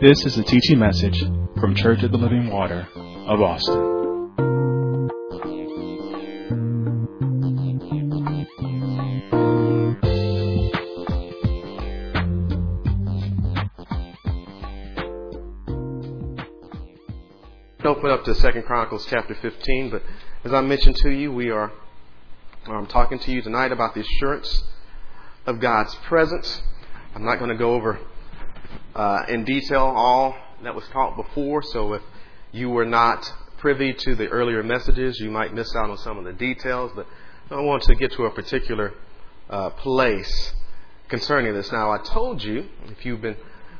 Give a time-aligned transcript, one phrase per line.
[0.00, 1.18] This is a teaching message
[1.58, 2.86] from Church of the Living Water
[3.26, 3.74] of Austin.
[17.84, 20.04] Open up to Second Chronicles chapter 15, but
[20.44, 21.72] as I mentioned to you, we are
[22.68, 24.62] um, talking to you tonight about the assurance
[25.44, 26.62] of God's presence.
[27.16, 27.98] I'm not going to go over
[28.98, 32.02] uh, in detail all that was taught before, so if
[32.50, 36.24] you were not privy to the earlier messages, you might miss out on some of
[36.24, 37.06] the details, but
[37.48, 38.92] I want to get to a particular
[39.48, 40.52] uh, place
[41.08, 41.70] concerning this.
[41.70, 43.36] Now, I told you, if you've been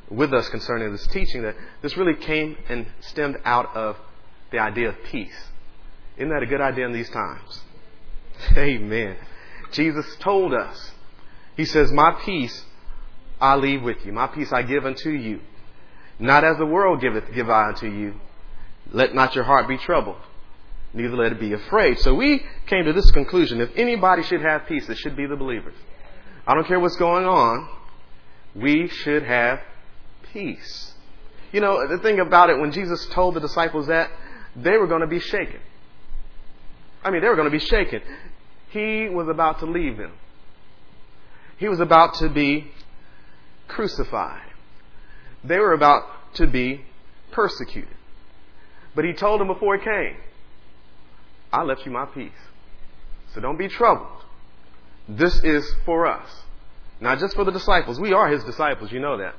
[0.08, 3.96] with us concerning this teaching, that this really came and stemmed out of
[4.52, 5.36] the idea of peace.
[6.16, 7.60] Isn't that a good idea in these times?
[8.56, 9.16] Amen.
[9.72, 10.92] Jesus told us,
[11.56, 12.64] He says, My peace
[13.40, 14.12] I leave with you.
[14.12, 15.40] My peace I give unto you.
[16.18, 18.14] Not as the world giveth, give I unto you.
[18.90, 20.16] Let not your heart be troubled,
[20.94, 21.98] neither let it be afraid.
[22.00, 23.60] So we came to this conclusion.
[23.60, 25.74] If anybody should have peace, it should be the believers.
[26.46, 27.68] I don't care what's going on.
[28.54, 29.60] We should have
[30.32, 30.94] peace.
[31.52, 34.10] You know, the thing about it, when Jesus told the disciples that,
[34.56, 35.60] they were going to be shaken.
[37.04, 38.00] I mean, they were going to be shaken.
[38.70, 40.12] He was about to leave them.
[41.58, 42.70] He was about to be
[43.68, 44.50] crucified.
[45.44, 46.84] They were about to be
[47.30, 47.94] persecuted.
[48.94, 50.16] But he told them before he came,
[51.52, 52.32] I left you my peace.
[53.34, 54.24] So don't be troubled.
[55.08, 56.28] This is for us.
[57.00, 58.00] Not just for the disciples.
[58.00, 59.34] We are his disciples, you know that.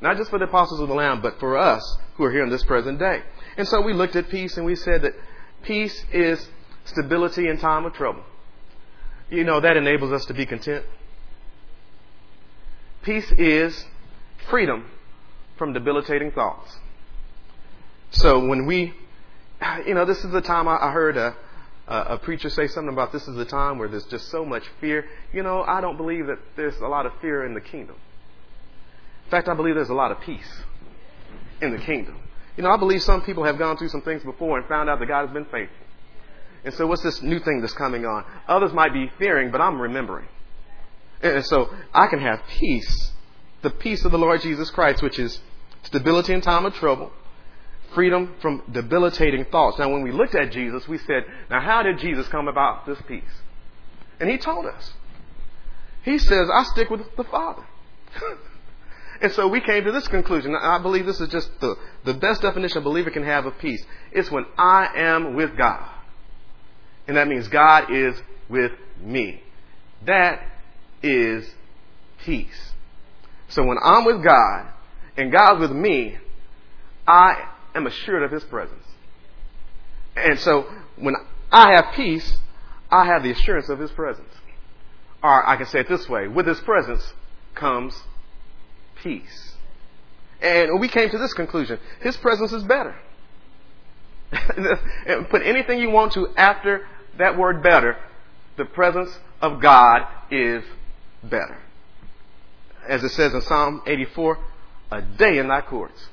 [0.00, 1.82] Not just for the apostles of the Lamb, but for us
[2.14, 3.22] who are here in this present day.
[3.56, 5.14] And so we looked at peace and we said that
[5.62, 6.48] peace is
[6.84, 8.22] stability in time of trouble.
[9.30, 10.84] You know, that enables us to be content.
[13.08, 13.86] Peace is
[14.50, 14.84] freedom
[15.56, 16.76] from debilitating thoughts.
[18.10, 18.92] So when we,
[19.86, 21.34] you know, this is the time I, heard a,
[21.86, 25.06] a preacher say something about this is the time where there's just so much fear.
[25.32, 27.96] You know, I don't believe that there's a lot of fear in the kingdom.
[29.24, 30.60] In fact, I believe there's a lot of peace
[31.62, 32.20] in the kingdom.
[32.58, 34.98] You know, I believe some people have gone through some things before and found out
[34.98, 35.86] that God has been faithful.
[36.62, 38.26] And so, what's this new thing that's coming on?
[38.48, 40.28] Others might be fearing, but I'm remembering.
[41.22, 43.12] And so I can have peace,
[43.62, 45.40] the peace of the Lord Jesus Christ, which is
[45.82, 47.12] stability in time of trouble,
[47.94, 49.78] freedom from debilitating thoughts.
[49.78, 52.98] Now, when we looked at Jesus, we said, now how did Jesus come about this
[53.06, 53.22] peace?
[54.20, 54.92] And he told us.
[56.02, 57.64] He says, I stick with the Father.
[59.20, 60.54] and so we came to this conclusion.
[60.54, 63.84] I believe this is just the, the best definition a believer can have of peace.
[64.12, 65.88] It's when I am with God.
[67.06, 68.14] And that means God is
[68.48, 69.42] with me.
[70.06, 70.42] That
[71.02, 71.48] is
[72.24, 72.72] peace.
[73.48, 74.68] So when I'm with God
[75.16, 76.18] and God's with me,
[77.06, 78.84] I am assured of His presence.
[80.16, 80.66] And so
[80.96, 81.14] when
[81.50, 82.36] I have peace,
[82.90, 84.28] I have the assurance of His presence.
[85.22, 87.12] Or I can say it this way with His presence
[87.54, 87.98] comes
[89.02, 89.54] peace.
[90.40, 92.94] And we came to this conclusion His presence is better.
[95.30, 97.96] Put anything you want to after that word better.
[98.56, 99.10] The presence
[99.40, 100.64] of God is
[101.22, 101.58] better.
[102.88, 104.38] As it says in Psalm 84,
[104.90, 106.08] a day in thy courts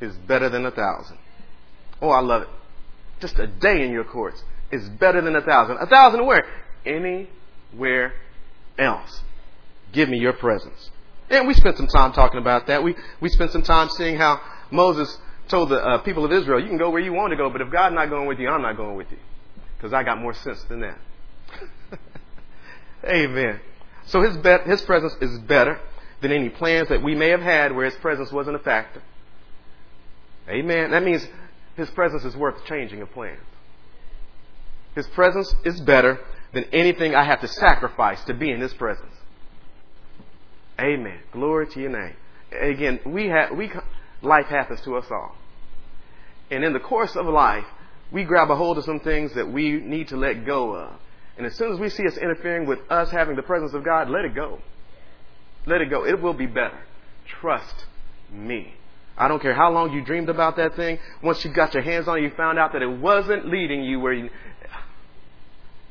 [0.00, 1.18] is better than a thousand.
[2.00, 2.48] Oh, I love it.
[3.20, 5.78] Just a day in your courts is better than a thousand.
[5.78, 6.44] A thousand where?
[6.84, 8.14] Anywhere
[8.78, 9.20] else.
[9.92, 10.90] Give me your presence.
[11.30, 12.82] And we spent some time talking about that.
[12.82, 14.40] We, we spent some time seeing how
[14.70, 15.16] Moses
[15.48, 17.60] told the uh, people of Israel, you can go where you want to go, but
[17.60, 19.18] if God's not going with you, I'm not going with you.
[19.76, 20.98] Because I got more sense than that.
[23.04, 23.60] Amen.
[24.12, 25.80] So his, be- his presence is better
[26.20, 29.02] than any plans that we may have had where his presence wasn't a factor.
[30.48, 30.90] Amen.
[30.90, 31.26] That means
[31.76, 33.38] his presence is worth changing a plan.
[34.94, 36.20] His presence is better
[36.52, 39.14] than anything I have to sacrifice to be in his presence.
[40.78, 41.20] Amen.
[41.32, 42.14] Glory to your name.
[42.52, 43.72] Again, we have, we,
[44.20, 45.34] life happens to us all.
[46.50, 47.64] And in the course of life,
[48.10, 51.00] we grab a hold of some things that we need to let go of.
[51.42, 54.08] And as soon as we see us interfering with us having the presence of God,
[54.08, 54.60] let it go.
[55.66, 56.06] Let it go.
[56.06, 56.78] It will be better.
[57.26, 57.86] Trust
[58.30, 58.74] me.
[59.18, 61.00] I don't care how long you dreamed about that thing.
[61.20, 63.98] Once you got your hands on it, you found out that it wasn't leading you
[63.98, 64.30] where you,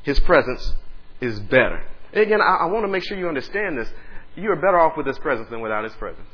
[0.04, 0.72] His presence
[1.20, 1.84] is better.
[2.14, 3.90] And again, I, I want to make sure you understand this.
[4.34, 6.28] You are better off with His presence than without His presence.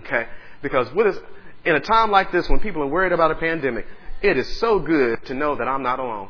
[0.00, 0.26] Okay?
[0.60, 1.18] Because with
[1.64, 3.86] in a time like this when people are worried about a pandemic,
[4.20, 6.28] it is so good to know that I'm not alone.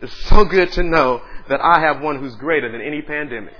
[0.00, 3.54] It's so good to know that I have one who's greater than any pandemic.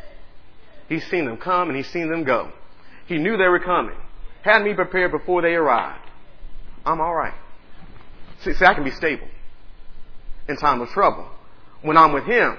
[0.88, 2.52] He's seen them come and he's seen them go.
[3.06, 3.96] He knew they were coming.
[4.42, 6.04] had me prepared before they arrived.
[6.84, 7.34] I'm all right.
[8.40, 9.26] See, see, I can be stable
[10.48, 11.28] in time of trouble
[11.82, 12.56] when I'm with Him.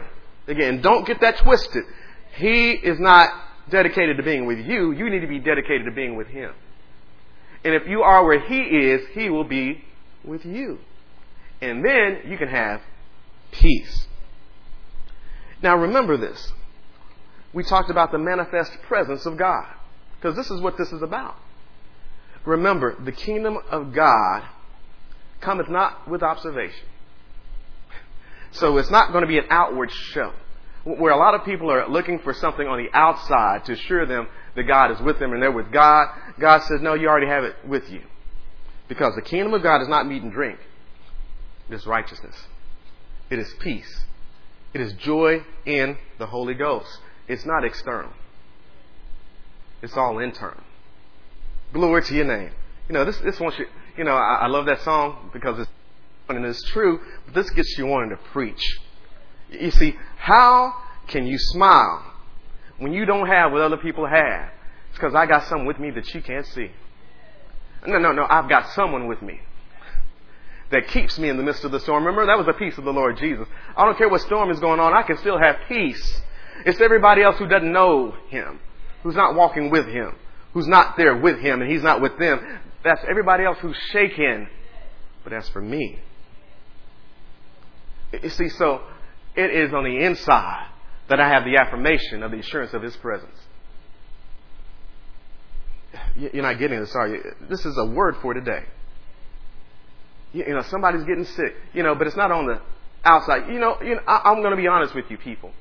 [0.47, 1.83] Again, don't get that twisted.
[2.35, 3.29] He is not
[3.69, 4.91] dedicated to being with you.
[4.91, 6.51] You need to be dedicated to being with Him.
[7.63, 9.83] And if you are where He is, He will be
[10.23, 10.79] with you.
[11.61, 12.81] And then you can have
[13.51, 14.07] peace.
[15.61, 16.53] Now remember this.
[17.53, 19.65] We talked about the manifest presence of God.
[20.15, 21.35] Because this is what this is about.
[22.45, 24.43] Remember, the kingdom of God
[25.41, 26.87] cometh not with observation.
[28.51, 30.33] So it's not going to be an outward show.
[30.83, 34.27] Where a lot of people are looking for something on the outside to assure them
[34.55, 36.07] that God is with them and they're with God,
[36.39, 38.01] God says, no, you already have it with you.
[38.87, 40.59] Because the kingdom of God is not meat and drink.
[41.69, 42.35] It is righteousness.
[43.29, 44.05] It is peace.
[44.73, 46.99] It is joy in the Holy Ghost.
[47.27, 48.11] It's not external.
[49.81, 50.63] It's all internal.
[51.73, 52.51] Glory to your name.
[52.87, 53.67] You know, this, this wants you,
[53.97, 55.69] you know, I, I love that song because it's,
[56.27, 58.61] and it's true, but this gets you wanting to preach.
[59.51, 60.73] You see, how
[61.07, 62.13] can you smile
[62.77, 64.49] when you don't have what other people have?
[64.89, 66.71] It's because I got something with me that you can't see.
[67.85, 69.39] No, no, no, I've got someone with me
[70.71, 72.05] that keeps me in the midst of the storm.
[72.05, 73.47] Remember, that was the peace of the Lord Jesus.
[73.75, 76.21] I don't care what storm is going on, I can still have peace.
[76.65, 78.59] It's everybody else who doesn't know Him,
[79.03, 80.15] who's not walking with Him,
[80.53, 82.59] who's not there with Him, and He's not with them.
[82.83, 84.47] That's everybody else who's shaken.
[85.23, 85.99] But as for me,
[88.21, 88.81] you see, so
[89.35, 90.67] it is on the inside
[91.09, 93.37] that I have the affirmation of the assurance of His presence.
[96.15, 97.23] You're not getting this, are you?
[97.49, 98.63] This is a word for today.
[100.33, 102.61] You know, somebody's getting sick, you know, but it's not on the
[103.03, 103.51] outside.
[103.51, 105.51] You know, you know I, I'm going to be honest with you, people.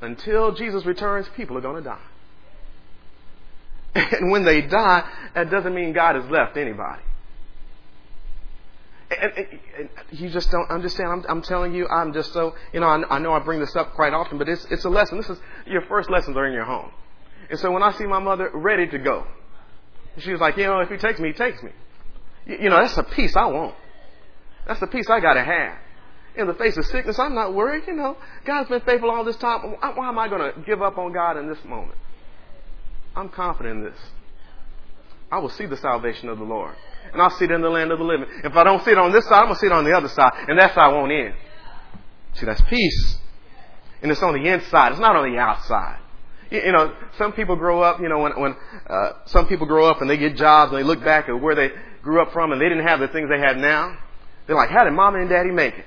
[0.00, 1.98] Until Jesus returns, people are going to die.
[4.12, 7.02] And when they die, that doesn't mean God has left anybody.
[9.10, 9.48] And, and,
[9.78, 11.10] and you just don't understand.
[11.10, 13.76] I'm, I'm, telling you, I'm just so, you know, I, I, know I bring this
[13.76, 15.18] up quite often, but it's, it's a lesson.
[15.18, 16.90] This is, your first lessons are in your home.
[17.50, 19.26] And so when I see my mother ready to go,
[20.18, 21.70] she was like, you know, if he takes me, he takes me.
[22.46, 23.74] You, you know, that's a peace I want.
[24.66, 25.78] That's the peace I got to have.
[26.36, 27.84] In the face of sickness, I'm not worried.
[27.86, 29.76] You know, God's been faithful all this time.
[29.80, 31.96] Why am I going to give up on God in this moment?
[33.14, 33.98] I'm confident in this.
[35.30, 36.74] I will see the salvation of the Lord.
[37.12, 38.26] And I'll see it in the land of the living.
[38.42, 39.96] If I don't see it on this side, I'm going to see it on the
[39.96, 40.32] other side.
[40.48, 41.34] And that side won't end.
[42.34, 43.18] See, that's peace.
[44.02, 44.92] And it's on the inside.
[44.92, 45.98] It's not on the outside.
[46.50, 48.56] You, know, some people grow up, you know, when, when
[48.88, 51.54] uh, some people grow up and they get jobs and they look back at where
[51.54, 51.70] they
[52.04, 53.96] grew up from and they didn't have the things they have now.
[54.46, 55.86] They're like, how did mama and daddy make it?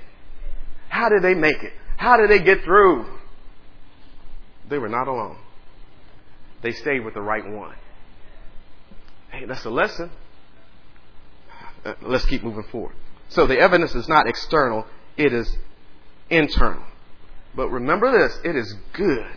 [0.88, 1.72] How did they make it?
[1.96, 3.06] How did they get through?
[4.68, 5.36] They were not alone.
[6.62, 7.76] They stayed with the right one.
[9.30, 10.10] Hey, that's a lesson.
[11.84, 12.94] Uh, let's keep moving forward.
[13.28, 14.86] So the evidence is not external,
[15.16, 15.56] it is
[16.30, 16.82] internal.
[17.54, 19.30] But remember this it is good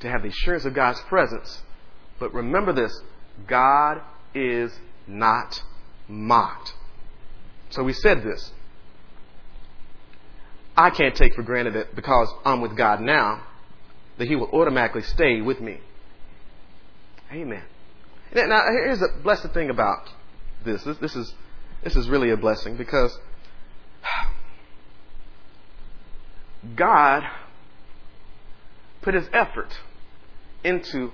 [0.00, 1.62] to have the assurance of God's presence.
[2.20, 2.92] But remember this
[3.46, 4.00] God
[4.34, 4.72] is
[5.06, 5.62] not
[6.08, 6.72] mocked.
[7.70, 8.52] So we said this.
[10.76, 13.42] I can't take for granted that because I'm with God now,
[14.18, 15.78] that He will automatically stay with me.
[17.32, 17.62] Amen.
[18.34, 20.08] Now, here's the blessed thing about
[20.64, 20.84] this.
[20.84, 21.32] This, this is,
[21.82, 23.18] this is really a blessing because
[26.74, 27.22] God
[29.02, 29.72] put His effort
[30.62, 31.12] into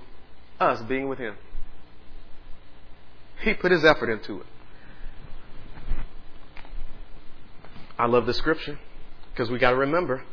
[0.59, 1.35] us being with Him.
[3.41, 4.47] He put His effort into it.
[7.97, 8.79] I love the scripture
[9.31, 10.23] because we got to remember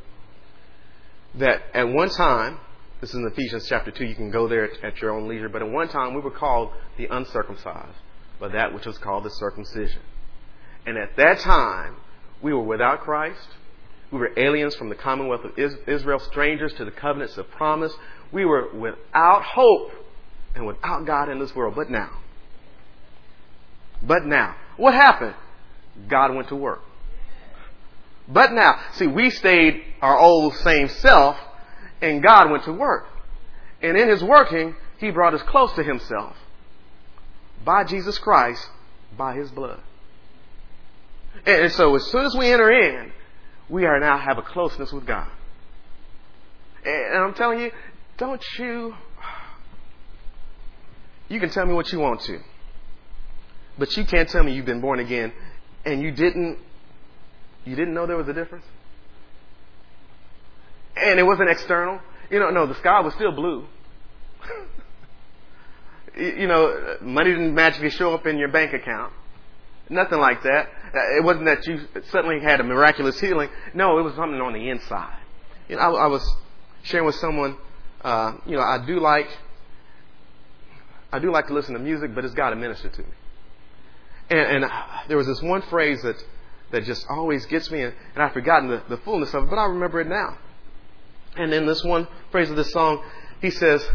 [1.36, 2.58] that at one time,
[3.00, 5.62] this is in Ephesians chapter 2, you can go there at your own leisure, but
[5.62, 7.96] at one time we were called the uncircumcised
[8.38, 10.00] by that which was called the circumcision.
[10.86, 11.96] And at that time,
[12.42, 13.46] we were without Christ.
[14.10, 17.92] We were aliens from the commonwealth of Israel, strangers to the covenants of promise.
[18.32, 19.92] We were without hope
[20.54, 21.74] and without God in this world.
[21.76, 22.10] But now,
[24.02, 25.34] but now, what happened?
[26.08, 26.80] God went to work.
[28.32, 31.36] But now, see, we stayed our old same self,
[32.00, 33.06] and God went to work.
[33.82, 36.36] And in his working, he brought us close to himself
[37.64, 38.68] by Jesus Christ,
[39.16, 39.80] by his blood.
[41.46, 43.12] And so as soon as we enter in,
[43.68, 45.28] we are now have a closeness with God.
[46.84, 47.70] And I'm telling you,
[48.16, 48.94] don't you
[51.28, 52.40] you can tell me what you want to.
[53.78, 55.32] But you can't tell me you've been born again
[55.84, 56.58] and you didn't
[57.64, 58.64] you didn't know there was a difference?
[60.96, 62.00] And it wasn't external.
[62.30, 63.66] You know, no, the sky was still blue.
[66.16, 69.12] You know, money didn't magically show up in your bank account.
[69.88, 70.68] Nothing like that.
[70.92, 73.48] It wasn't that you suddenly had a miraculous healing.
[73.74, 75.16] No, it was something on the inside.
[75.68, 76.28] You know, I, I was
[76.82, 77.56] sharing with someone.
[78.02, 79.28] Uh, you know, I do like
[81.12, 83.08] I do like to listen to music, but it's got to minister to me.
[84.30, 84.72] And, and
[85.08, 86.16] there was this one phrase that
[86.72, 89.58] that just always gets me, and, and I've forgotten the, the fullness of it, but
[89.58, 90.38] I remember it now.
[91.36, 93.02] And in this one phrase of this song,
[93.40, 93.86] he says,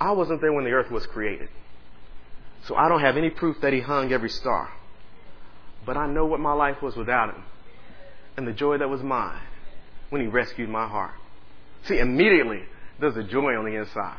[0.00, 1.48] I wasn't there when the earth was created.
[2.64, 4.70] So I don't have any proof that he hung every star.
[5.84, 7.42] But I know what my life was without him
[8.36, 9.40] and the joy that was mine
[10.10, 11.14] when he rescued my heart.
[11.84, 12.62] See, immediately
[13.00, 14.16] there's a joy on the inside.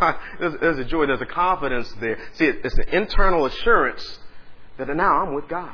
[0.40, 2.18] there's, there's, a joy, there's a confidence there.
[2.34, 4.18] See, it's an internal assurance
[4.78, 5.72] that now I'm with God.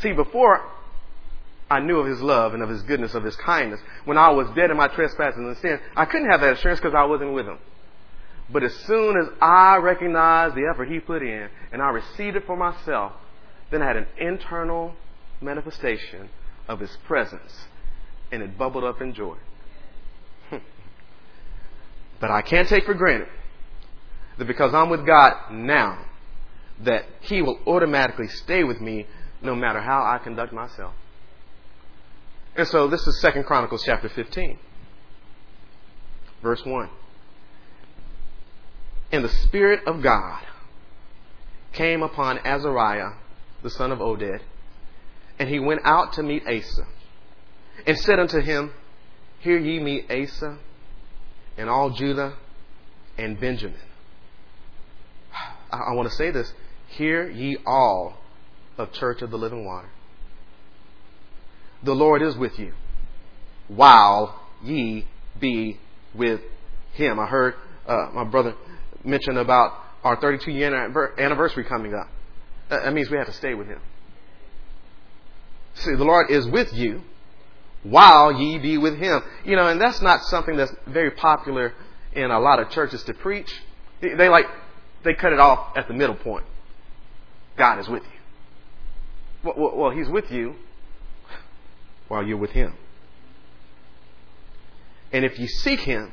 [0.00, 0.60] See, before
[1.70, 4.48] I knew of His love and of His goodness, of His kindness, when I was
[4.54, 7.46] dead in my trespasses and sins, I couldn't have that assurance because I wasn't with
[7.46, 7.58] Him.
[8.50, 12.44] But as soon as I recognized the effort He put in and I received it
[12.46, 13.12] for myself,
[13.70, 14.94] then I had an internal
[15.40, 16.28] manifestation
[16.68, 17.66] of His presence
[18.30, 19.36] and it bubbled up in joy.
[22.20, 23.28] but I can't take for granted
[24.38, 26.04] that because I'm with God now,
[26.84, 29.06] that He will automatically stay with me
[29.40, 30.94] no matter how I conduct myself.
[32.54, 34.58] And so this is Second Chronicles chapter 15,
[36.42, 36.88] verse 1
[39.12, 40.42] and the Spirit of God
[41.72, 43.12] came upon Azariah,
[43.62, 44.40] the son of Oded,
[45.38, 46.86] and he went out to meet Asa,
[47.86, 48.72] and said unto him,
[49.40, 50.58] Hear ye me, Asa,
[51.58, 52.34] and all Judah
[53.18, 53.78] and Benjamin.
[55.70, 56.52] I, I want to say this.
[56.96, 58.18] Hear ye all
[58.78, 59.88] of Church of the Living Water.
[61.82, 62.72] The Lord is with you
[63.68, 65.06] while ye
[65.40, 65.78] be
[66.14, 66.40] with
[66.92, 67.18] him.
[67.18, 67.54] I heard
[67.86, 68.54] uh, my brother
[69.04, 69.72] mention about
[70.04, 70.74] our 32 year
[71.18, 72.08] anniversary coming up.
[72.68, 73.80] That means we have to stay with Him.
[75.74, 77.02] See, the Lord is with you
[77.82, 79.20] while ye be with Him.
[79.44, 81.74] You know, and that's not something that's very popular
[82.12, 83.52] in a lot of churches to preach.
[84.00, 84.46] They like,
[85.04, 86.44] they cut it off at the middle point.
[87.56, 89.52] God is with you.
[89.54, 90.54] Well, well He's with you
[92.08, 92.74] while you're with Him.
[95.12, 96.12] And if you seek Him,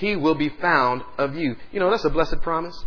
[0.00, 1.56] he will be found of you.
[1.72, 2.86] You know, that's a blessed promise.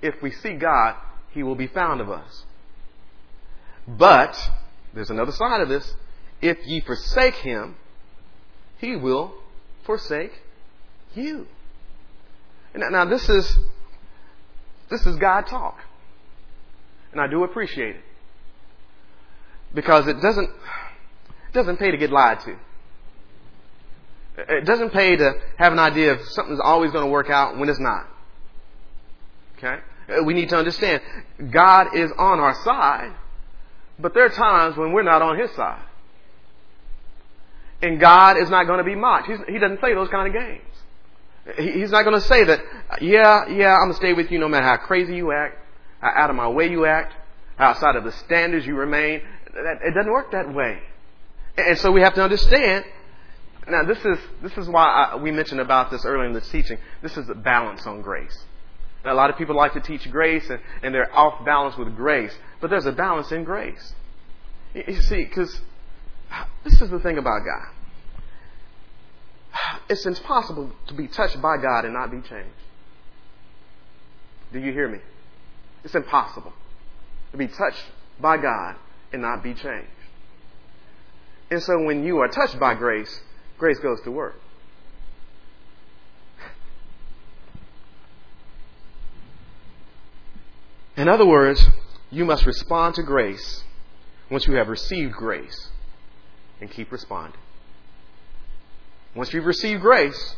[0.00, 0.96] If we see God,
[1.32, 2.44] He will be found of us.
[3.86, 4.38] But,
[4.94, 5.92] there's another side of this.
[6.40, 7.76] If ye forsake Him,
[8.78, 9.34] He will
[9.84, 10.32] forsake
[11.14, 11.46] you.
[12.74, 13.58] Now, now this is
[14.94, 15.78] this is God talk.
[17.12, 18.02] And I do appreciate it.
[19.74, 22.56] Because it doesn't it doesn't pay to get lied to.
[24.36, 27.68] It doesn't pay to have an idea of something's always going to work out when
[27.68, 28.08] it's not.
[29.58, 29.76] Okay?
[30.24, 31.02] We need to understand
[31.50, 33.12] God is on our side,
[33.98, 35.82] but there are times when we're not on His side.
[37.82, 39.28] And God is not going to be mocked.
[39.28, 40.73] He's, he doesn't play those kind of games.
[41.56, 42.60] He's not going to say that,
[43.00, 45.58] yeah, yeah, I'm going to stay with you no matter how crazy you act,
[46.00, 47.12] how out of my way you act,
[47.56, 49.20] how outside of the standards you remain.
[49.54, 50.80] It doesn't work that way.
[51.56, 52.84] And so we have to understand
[53.68, 56.78] now, this is, this is why I, we mentioned about this earlier in the teaching.
[57.02, 58.36] This is a balance on grace.
[59.04, 61.94] Now, a lot of people like to teach grace and, and they're off balance with
[61.96, 63.94] grace, but there's a balance in grace.
[64.74, 65.60] You, you see, because
[66.64, 67.73] this is the thing about God.
[69.88, 72.50] It's impossible to be touched by God and not be changed.
[74.52, 74.98] Do you hear me?
[75.82, 76.52] It's impossible
[77.32, 77.84] to be touched
[78.20, 78.76] by God
[79.12, 79.88] and not be changed.
[81.50, 83.20] And so when you are touched by grace,
[83.58, 84.36] grace goes to work.
[90.96, 91.66] In other words,
[92.10, 93.64] you must respond to grace
[94.30, 95.70] once you have received grace
[96.60, 97.40] and keep responding.
[99.14, 100.36] Once you've received grace,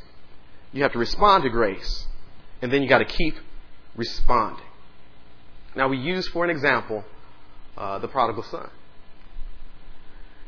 [0.72, 2.06] you have to respond to grace
[2.62, 3.36] and then you got to keep
[3.96, 4.64] responding.
[5.74, 7.04] Now, we use for an example
[7.76, 8.68] uh, the prodigal son.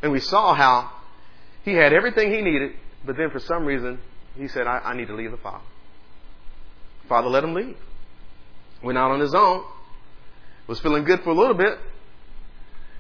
[0.03, 0.91] And we saw how
[1.65, 2.73] he had everything he needed,
[3.05, 3.99] but then for some reason,
[4.37, 5.65] he said, I, I need to leave the father.
[7.09, 7.77] Father let him leave.
[8.83, 9.65] Went out on his own,
[10.67, 11.79] was feeling good for a little bit,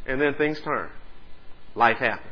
[0.07, 0.91] and then things turned.
[1.75, 2.31] Life happened.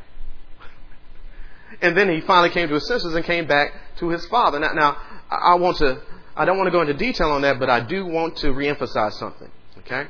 [1.81, 4.59] And then he finally came to his senses and came back to his father.
[4.59, 4.97] Now, now
[5.29, 6.01] I want to,
[6.35, 9.13] I don't want to go into detail on that, but I do want to reemphasize
[9.13, 9.51] something.
[9.79, 10.07] Okay?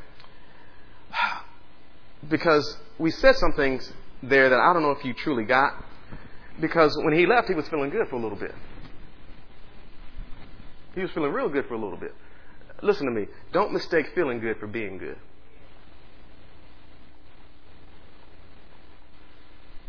[2.28, 5.86] Because we said some things there that I don't know if you truly got
[6.60, 8.54] because when he left, he was feeling good for a little bit.
[10.96, 12.14] He was feeling real good for a little bit.
[12.82, 13.28] Listen to me.
[13.52, 15.18] Don't mistake feeling good for being good.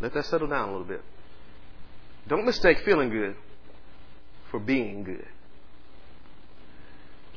[0.00, 1.02] Let that settle down a little bit.
[2.28, 3.36] Don't mistake feeling good
[4.50, 5.26] for being good.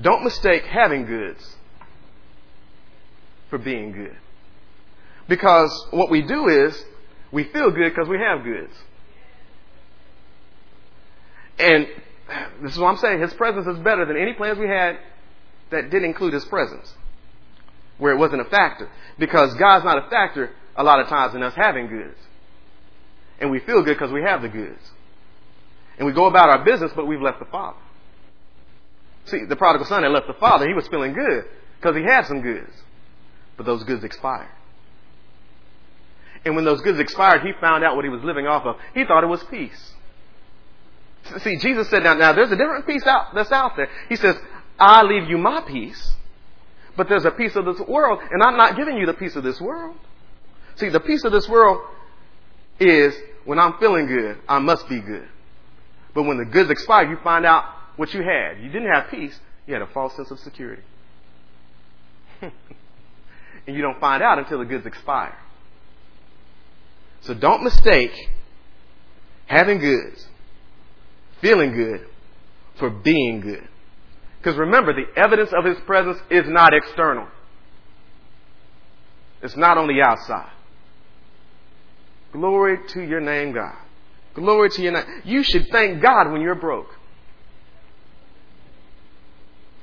[0.02, 1.56] Don't mistake having goods
[3.50, 4.18] for being good.
[5.28, 6.84] Because what we do is
[7.32, 8.74] we feel good because we have goods.
[11.58, 11.88] And
[12.62, 13.22] this is what I'm saying.
[13.22, 14.98] His presence is better than any plans we had
[15.70, 16.94] that didn't include his presence,
[17.98, 18.90] where it wasn't a factor.
[19.20, 22.18] Because God's not a factor a lot of times in us having goods.
[23.42, 24.80] And we feel good because we have the goods.
[25.98, 27.78] And we go about our business, but we've left the Father.
[29.26, 30.68] See, the prodigal son had left the Father.
[30.68, 31.46] He was feeling good
[31.80, 32.72] because he had some goods.
[33.58, 34.50] But those goods expired.
[36.46, 38.78] And when those goods expired, he found out what he was living off of.
[38.94, 39.94] He thought it was peace.
[41.40, 43.90] See, Jesus said, now, now there's a different peace out, that's out there.
[44.10, 44.36] He says,
[44.80, 46.16] I leave you my peace,
[46.98, 49.44] but there's a peace of this world, and I'm not giving you the peace of
[49.44, 49.96] this world.
[50.76, 51.82] See, the peace of this world
[52.80, 55.28] is when I'm feeling good, I must be good.
[56.14, 58.62] But when the goods expire, you find out what you had.
[58.62, 60.84] You didn't have peace, you had a false sense of security.
[62.42, 62.52] and
[63.68, 65.38] you don't find out until the goods expire.
[67.22, 68.14] So don't mistake
[69.46, 70.26] having goods
[71.42, 72.08] feeling good
[72.78, 73.68] for being good.
[74.38, 77.28] Because remember, the evidence of His presence is not external.
[79.44, 80.52] It's not on the outside.
[82.32, 83.76] Glory to your name, God.
[84.34, 85.22] Glory to your name.
[85.26, 86.90] You should thank God when you're broke.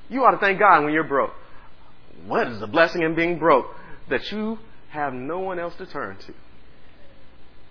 [0.08, 1.32] You ought to thank God when you're broke.
[2.26, 3.66] What is the blessing in being broke?
[4.08, 6.32] That you have no one else to turn to.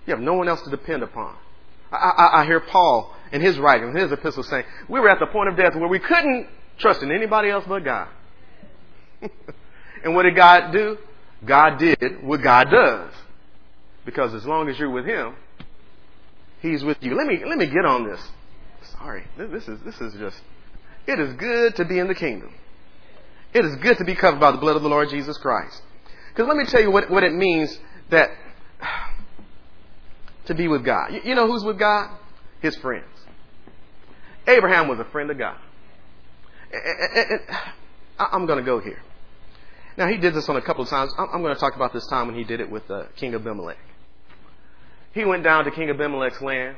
[0.06, 1.36] You have no one else to depend upon.
[1.92, 5.20] I, I, I hear Paul in his writing, in his epistle saying, we were at
[5.20, 6.48] the point of death where we couldn't
[6.78, 8.08] trust in anybody else but God.
[10.04, 10.98] and what did God do?
[11.44, 13.12] God did what God does.
[14.08, 15.36] Because as long as you're with Him,
[16.62, 17.14] He's with you.
[17.14, 18.22] Let me, let me get on this.
[18.98, 19.26] Sorry.
[19.38, 20.42] This is, this is just,
[21.06, 22.54] it is good to be in the kingdom.
[23.54, 25.82] It is good to be covered by the blood of the Lord Jesus Christ.
[26.30, 27.78] Because let me tell you what, what it means
[28.10, 28.30] that
[30.46, 31.12] to be with God.
[31.26, 32.10] You, know who's with God?
[32.62, 33.06] His friends.
[34.48, 35.58] Abraham was a friend of God.
[38.18, 39.02] I'm going to go here.
[39.98, 41.12] Now, he did this on a couple of times.
[41.18, 43.78] I'm going to talk about this time when he did it with uh, King Abimelech.
[45.14, 46.76] He went down to King Abimelech's land,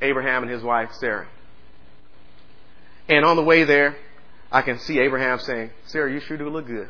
[0.00, 1.28] Abraham and his wife, Sarah.
[3.08, 3.96] And on the way there,
[4.50, 6.88] I can see Abraham saying, Sarah, you sure do look good.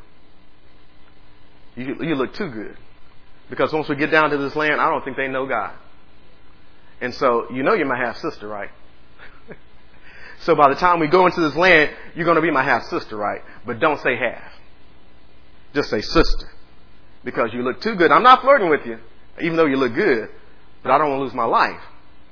[1.77, 2.77] You, you look too good.
[3.49, 5.75] Because once we get down to this land, I don't think they know God.
[7.01, 8.71] And so, you know you're my half sister, right?
[10.41, 12.85] so by the time we go into this land, you're going to be my half
[12.85, 13.41] sister, right?
[13.67, 14.53] But don't say half.
[15.75, 16.49] Just say sister.
[17.25, 18.13] Because you look too good.
[18.13, 18.99] I'm not flirting with you,
[19.41, 20.29] even though you look good.
[20.83, 21.81] But I don't want to lose my life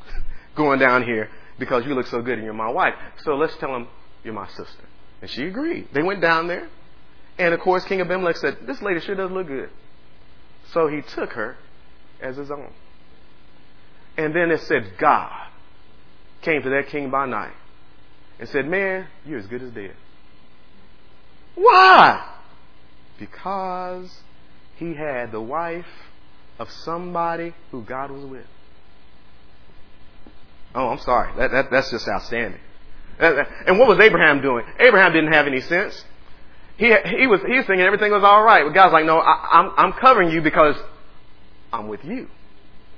[0.56, 2.94] going down here because you look so good and you're my wife.
[3.22, 3.88] So let's tell him
[4.24, 4.84] you're my sister.
[5.20, 5.88] And she agreed.
[5.92, 6.68] They went down there.
[7.38, 9.70] And of course, King Abimelech said, This lady sure does look good.
[10.72, 11.56] So he took her
[12.20, 12.72] as his own.
[14.16, 15.48] And then it said, God
[16.42, 17.54] came to that king by night
[18.38, 19.94] and said, Man, you're as good as dead.
[21.54, 22.26] Why?
[23.18, 24.20] Because
[24.76, 25.86] he had the wife
[26.60, 28.46] of somebody who God was with.
[30.74, 31.32] Oh, I'm sorry.
[31.38, 32.60] That, that, that's just outstanding.
[33.18, 34.64] And what was Abraham doing?
[34.78, 36.04] Abraham didn't have any sense.
[36.76, 38.64] He, he was he was thinking everything was all right.
[38.64, 40.76] But God's like, no, I, I'm I'm covering you because
[41.72, 42.28] I'm with you.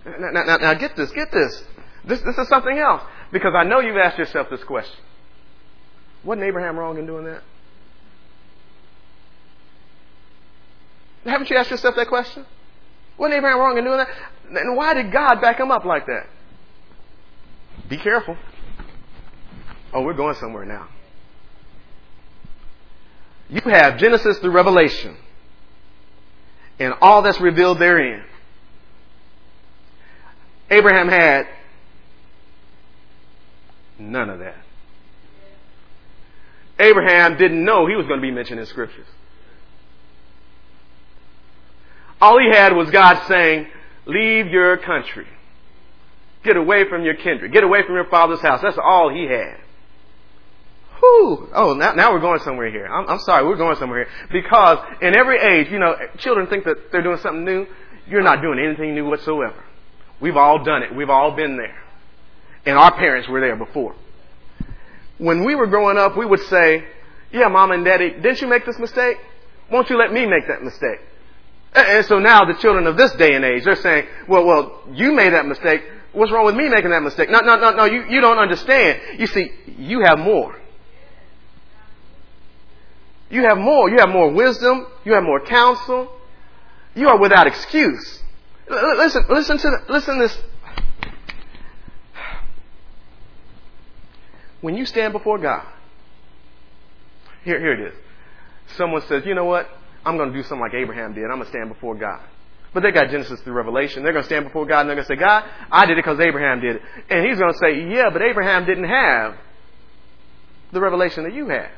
[0.05, 1.65] Now, now, now, get this, get this.
[2.05, 5.01] This this is something else because I know you've asked yourself this question.
[6.23, 7.43] Wasn't Abraham wrong in doing that?
[11.25, 12.47] Haven't you asked yourself that question?
[13.19, 14.09] Wasn't Abraham wrong in doing that?
[14.51, 16.27] And why did God back him up like that?
[17.89, 18.37] Be careful.
[19.93, 20.89] Oh, we're going somewhere now.
[23.49, 25.17] You have Genesis through Revelation
[26.79, 28.25] and all that's revealed therein.
[30.71, 31.47] Abraham had
[33.99, 34.57] none of that.
[36.79, 39.07] Abraham didn't know he was going to be mentioned in scriptures.
[42.23, 43.67] All he had was God saying,
[44.07, 45.27] leave your country.
[46.45, 47.53] Get away from your kindred.
[47.53, 48.61] Get away from your father's house.
[48.63, 49.59] That's all he had.
[51.01, 51.49] Whew.
[51.53, 52.87] Oh, now, now we're going somewhere here.
[52.87, 54.13] I'm, I'm sorry, we're going somewhere here.
[54.31, 57.67] Because in every age, you know, children think that they're doing something new.
[58.07, 59.61] You're not doing anything new whatsoever.
[60.21, 60.95] We've all done it.
[60.95, 61.83] We've all been there.
[62.65, 63.97] And our parents were there before.
[65.19, 66.85] when we were growing up, we would say,
[67.33, 69.17] yeah, mom and daddy, didn't you make this mistake?
[69.73, 71.01] Won't you let me make that mistake?
[71.75, 75.13] And so now the children of this day and age, they're saying, well, well, you
[75.13, 75.83] made that mistake.
[76.13, 77.31] What's wrong with me making that mistake?
[77.31, 79.01] No, no, no, no, you, you don't understand.
[79.19, 80.61] You see, you have more.
[83.31, 83.89] You have more.
[83.89, 84.87] You have more wisdom.
[85.05, 86.13] You have more counsel.
[86.95, 88.23] You are without excuse.
[88.69, 90.39] Listen, listen to the, listen to this.
[94.61, 95.67] When you stand before God,
[97.45, 97.99] here, here it is.
[98.77, 99.67] Someone says, you know what?
[100.05, 101.25] I'm going to do something like Abraham did.
[101.25, 102.21] I'm going to stand before God.
[102.75, 104.03] But they got Genesis through Revelation.
[104.03, 106.05] They're going to stand before God and they're going to say, God, I did it
[106.05, 106.83] because Abraham did it.
[107.11, 109.37] And he's going to say, yeah, but Abraham didn't have
[110.73, 111.71] the revelation that you had.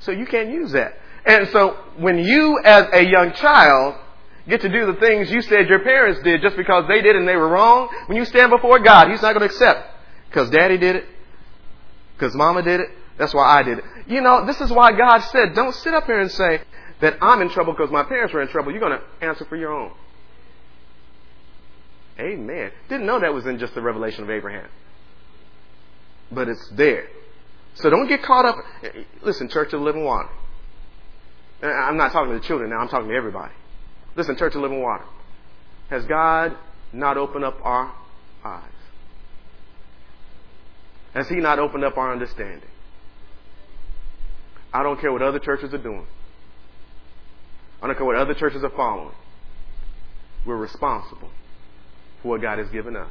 [0.00, 0.98] So you can't use that.
[1.24, 3.94] And so when you as a young child
[4.46, 7.26] get to do the things you said your parents did just because they did and
[7.26, 9.90] they were wrong, when you stand before God, He's not going to accept.
[10.28, 11.06] Because daddy did it.
[12.14, 12.88] Because mama did it.
[13.16, 13.84] That's why I did it.
[14.06, 16.60] You know, this is why God said, don't sit up here and say
[17.00, 18.72] that I'm in trouble because my parents were in trouble.
[18.72, 19.92] You're going to answer for your own.
[22.18, 22.70] Amen.
[22.88, 24.68] Didn't know that was in just the revelation of Abraham.
[26.30, 27.08] But it's there.
[27.74, 28.56] So don't get caught up.
[29.22, 30.28] Listen, Church of the Living Water.
[31.62, 33.52] I'm not talking to the children now, I'm talking to everybody.
[34.16, 35.04] Listen, Church of Living Water.
[35.90, 36.56] Has God
[36.92, 37.92] not opened up our
[38.44, 38.62] eyes?
[41.14, 42.68] Has He not opened up our understanding?
[44.72, 46.06] I don't care what other churches are doing.
[47.84, 49.14] I don't care what other churches are following.
[50.46, 51.28] We're responsible
[52.22, 53.10] for what God has given us.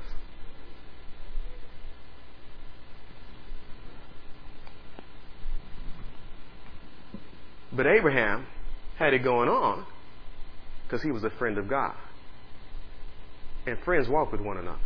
[7.71, 8.47] But Abraham
[8.97, 9.85] had it going on
[10.87, 11.93] because he was a friend of God.
[13.67, 14.79] And friends walk with one another.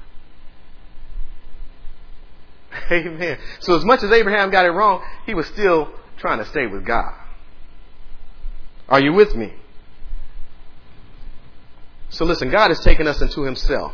[2.91, 3.37] Amen.
[3.61, 6.85] So as much as Abraham got it wrong, he was still trying to stay with
[6.85, 7.13] God.
[8.89, 9.53] Are you with me?
[12.09, 13.93] So listen, God has taken us into himself,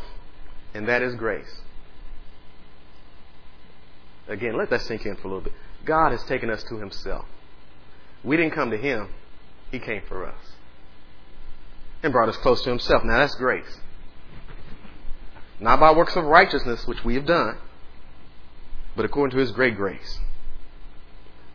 [0.73, 1.61] and that is grace.
[4.27, 5.53] Again, let that sink in for a little bit.
[5.85, 7.25] God has taken us to himself.
[8.23, 9.09] We didn't come to him,
[9.71, 10.53] he came for us.
[12.01, 13.03] And brought us close to himself.
[13.03, 13.79] Now that's grace.
[15.59, 17.57] Not by works of righteousness, which we have done,
[18.95, 20.19] but according to his great grace.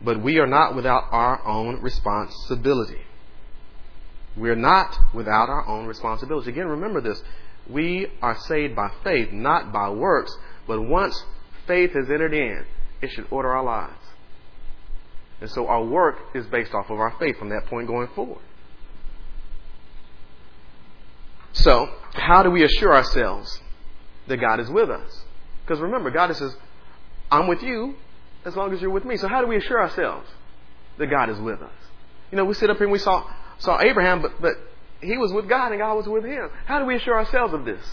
[0.01, 3.01] But we are not without our own responsibility.
[4.39, 6.49] We are not without our own responsibility.
[6.49, 7.21] Again, remember this.
[7.69, 10.35] We are saved by faith, not by works.
[10.67, 11.23] But once
[11.67, 12.65] faith has entered in,
[13.01, 13.93] it should order our lives.
[15.41, 18.41] And so our work is based off of our faith from that point going forward.
[21.53, 23.59] So, how do we assure ourselves
[24.27, 25.23] that God is with us?
[25.65, 26.55] Because remember, God says,
[27.31, 27.95] I'm with you
[28.45, 29.17] as long as you're with me.
[29.17, 30.29] So how do we assure ourselves
[30.97, 31.71] that God is with us?
[32.31, 33.27] You know, we sit up here and we saw
[33.59, 34.53] saw Abraham, but but
[35.01, 36.49] he was with God and God was with him.
[36.65, 37.83] How do we assure ourselves of this?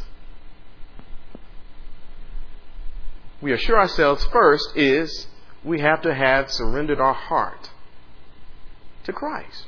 [3.40, 5.26] We assure ourselves first is
[5.62, 7.70] we have to have surrendered our heart
[9.04, 9.66] to Christ.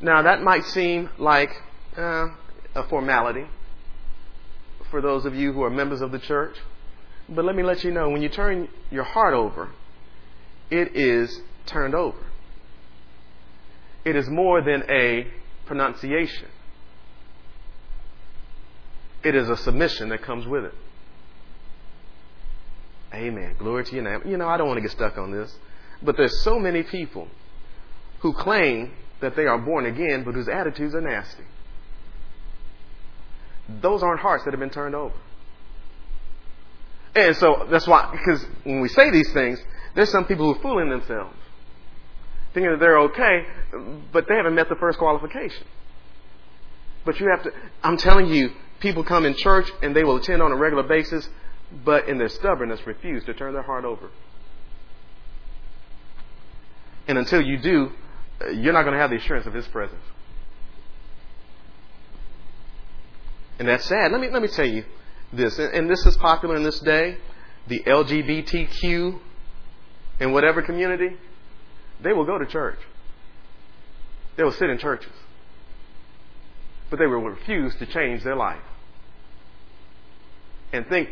[0.00, 1.50] Now, that might seem like
[1.96, 2.26] uh,
[2.74, 3.46] a formality
[4.90, 6.56] for those of you who are members of the church,
[7.28, 9.70] but let me let you know when you turn your heart over,
[10.70, 12.18] it is turned over.
[14.04, 15.26] It is more than a
[15.66, 16.48] pronunciation,
[19.22, 20.74] it is a submission that comes with it.
[23.14, 23.54] Amen.
[23.58, 24.28] Glory to your name.
[24.30, 25.56] You know, I don't want to get stuck on this,
[26.02, 27.28] but there's so many people
[28.20, 31.44] who claim that they are born again, but whose attitudes are nasty.
[33.68, 35.14] Those aren't hearts that have been turned over.
[37.14, 39.60] And so that's why, because when we say these things,
[39.94, 41.36] there's some people who are fooling themselves,
[42.54, 43.46] thinking that they're okay,
[44.12, 45.66] but they haven't met the first qualification.
[47.04, 47.50] But you have to,
[47.82, 51.28] I'm telling you, people come in church and they will attend on a regular basis
[51.84, 54.10] but in their stubbornness refuse to turn their heart over.
[57.08, 57.90] And until you do,
[58.52, 60.02] you're not going to have the assurance of His presence.
[63.58, 64.12] And that's sad.
[64.12, 64.84] Let me, let me tell you
[65.32, 67.18] this, and this is popular in this day
[67.66, 69.18] the LGBTQ
[70.20, 71.16] in whatever community,
[72.04, 72.78] they will go to church.
[74.36, 75.12] They will sit in churches.
[76.90, 78.62] But they will refuse to change their life.
[80.72, 81.08] And think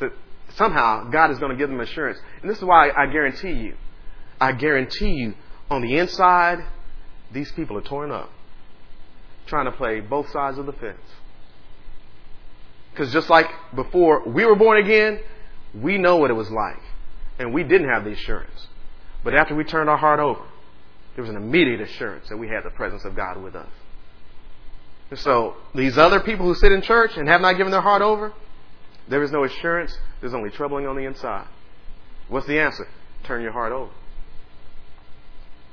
[0.00, 0.12] that
[0.56, 2.18] somehow God is going to give them assurance.
[2.42, 3.74] And this is why I guarantee you,
[4.40, 5.34] I guarantee you,
[5.70, 6.64] on the inside,
[7.32, 8.30] these people are torn up,
[9.46, 10.98] trying to play both sides of the fence.
[12.90, 15.20] Because just like before we were born again,
[15.74, 16.80] we know what it was like
[17.38, 18.68] and we didn't have the assurance.
[19.24, 20.42] But after we turned our heart over,
[21.14, 23.70] there was an immediate assurance that we had the presence of God with us.
[25.10, 28.02] And so these other people who sit in church and have not given their heart
[28.02, 28.32] over,
[29.08, 29.96] there is no assurance.
[30.20, 31.46] There's only troubling on the inside.
[32.28, 32.86] What's the answer?
[33.24, 33.90] Turn your heart over.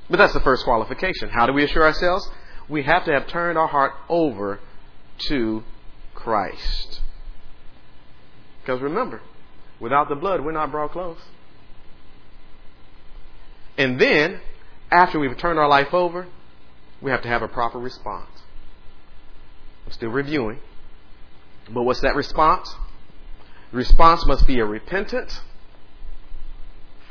[0.08, 1.28] But that's the first qualification.
[1.28, 2.28] How do we assure ourselves?
[2.68, 4.60] We have to have turned our heart over
[5.28, 5.62] to
[6.14, 7.00] Christ.
[8.60, 9.20] Because remember,
[9.80, 11.18] without the blood, we're not brought close.
[13.76, 14.40] And then,
[14.90, 16.26] after we've turned our life over,
[17.00, 18.30] we have to have a proper response.
[19.86, 20.58] I'm still reviewing.
[21.70, 22.74] But what's that response?
[23.70, 25.40] The response must be a repentant,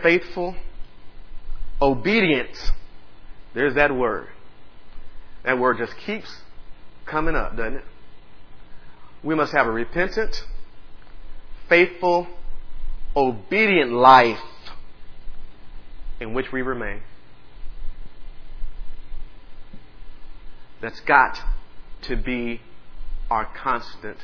[0.02, 0.56] faithful,
[1.82, 2.71] obedient.
[3.54, 4.28] There's that word.
[5.43, 6.41] That word just keeps
[7.06, 7.86] coming up, doesn't it?
[9.24, 10.45] We must have a repentant,
[11.67, 12.28] faithful,
[13.15, 14.39] obedient life
[16.21, 17.01] in which we remain.
[20.79, 21.39] That's got
[22.03, 22.62] to be
[23.29, 24.17] our constant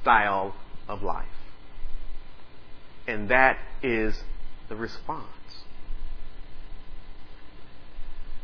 [0.00, 0.56] style
[0.88, 1.26] of life.
[3.06, 4.22] And that is
[4.68, 5.24] the response.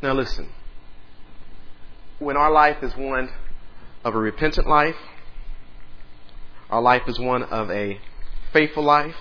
[0.01, 0.49] Now, listen.
[2.19, 3.29] When our life is one
[4.05, 4.95] of a repentant life,
[6.69, 7.99] our life is one of a
[8.53, 9.15] faithful life,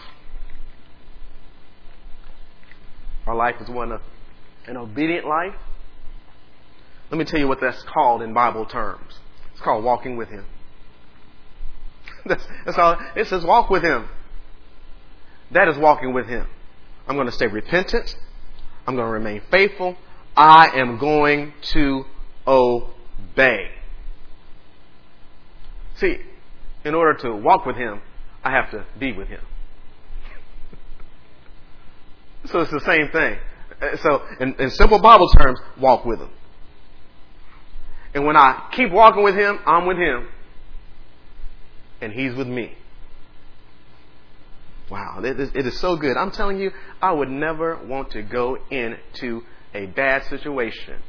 [3.27, 4.01] our life is one of
[4.67, 5.55] an obedient life.
[7.11, 9.19] Let me tell you what that's called in Bible terms.
[9.53, 10.45] It's called walking with Him.
[12.27, 12.99] that's, that's all.
[13.15, 14.09] It says walk with Him.
[15.53, 16.47] That is walking with Him.
[17.07, 18.17] I'm going to stay repentant.
[18.87, 19.97] I'm going to remain faithful.
[20.37, 22.05] I am going to
[22.47, 23.71] obey.
[25.97, 26.19] See,
[26.85, 28.01] in order to walk with Him,
[28.43, 29.41] I have to be with Him.
[32.47, 33.39] So it's the same thing.
[33.81, 36.31] Uh, so, in, in simple Bible terms, walk with Him.
[38.15, 40.29] And when I keep walking with Him, I'm with Him.
[42.01, 42.77] And He's with me.
[44.91, 46.17] Wow, it is, it is so good.
[46.17, 51.01] I'm telling you, I would never want to go into a bad situation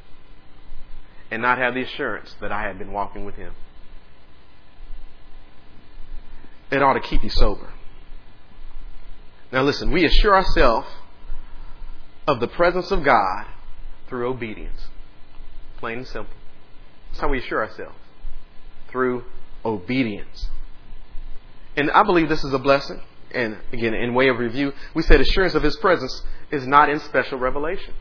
[1.29, 3.53] and not have the assurance that I had been walking with Him.
[6.71, 7.69] It ought to keep you sober.
[9.51, 10.87] Now, listen, we assure ourselves
[12.27, 13.45] of the presence of God
[14.07, 14.87] through obedience.
[15.77, 16.33] Plain and simple.
[17.09, 17.95] That's how we assure ourselves.
[18.89, 19.23] Through
[19.63, 20.49] obedience.
[21.75, 23.01] And I believe this is a blessing
[23.35, 26.99] and again, in way of review, we said assurance of His presence is not in
[27.01, 27.93] special revelation.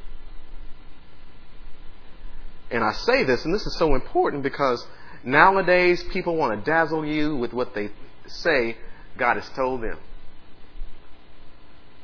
[2.71, 4.87] And I say this, and this is so important because
[5.25, 7.91] nowadays people want to dazzle you with what they
[8.27, 8.77] say
[9.19, 9.99] God has told them,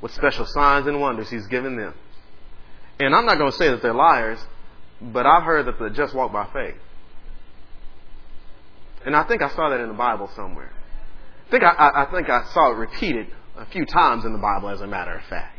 [0.01, 1.95] what special signs and wonders He's given them.
[3.01, 4.39] And I'm not going to say that they're liars,
[5.01, 6.77] but I've heard that they just walk by faith.
[9.07, 10.71] And I think I saw that in the Bible somewhere.
[11.47, 14.69] I think I, I, think I saw it repeated a few times in the Bible,
[14.69, 15.57] as a matter of fact.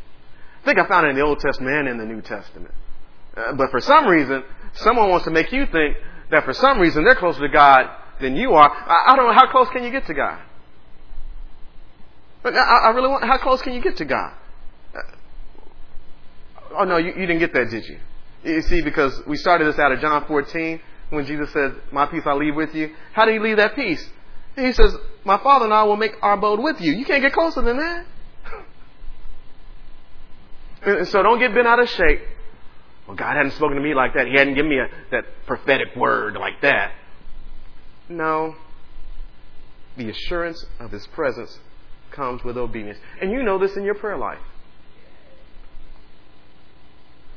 [0.62, 2.72] I think I found it in the Old Testament and in the New Testament.
[3.36, 5.96] Uh, but for some reason, someone wants to make you think
[6.30, 8.70] that for some reason they're closer to God than you are.
[8.70, 10.40] I, I don't know how close can you get to God.
[12.44, 13.24] But I, I really want.
[13.24, 14.32] How close can you get to God?
[16.76, 17.98] Oh no, you, you didn't get that, did you?
[18.44, 20.80] You see, because we started this out of John 14
[21.10, 24.08] when Jesus said, "My peace I leave with you." How did he leave that peace?
[24.56, 26.92] He says, My Father and I will make our abode with you.
[26.92, 28.06] You can't get closer than that.
[30.84, 32.22] And so don't get bent out of shape.
[33.06, 34.26] Well, God hadn't spoken to me like that.
[34.26, 36.90] He hadn't given me a, that prophetic word like that.
[38.08, 38.56] No.
[39.96, 41.56] The assurance of His presence
[42.10, 42.98] comes with obedience.
[43.20, 44.40] And you know this in your prayer life.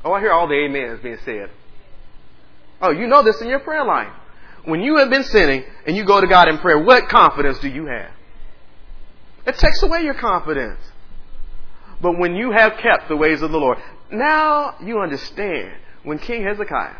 [0.06, 1.50] Oh, I hear all the amens being said.
[2.80, 4.12] Oh, you know this in your prayer life
[4.66, 7.68] when you have been sinning and you go to God in prayer, what confidence do
[7.68, 8.10] you have?
[9.46, 10.80] It takes away your confidence.
[12.02, 13.78] But when you have kept the ways of the Lord,
[14.10, 16.96] now you understand when King Hezekiah,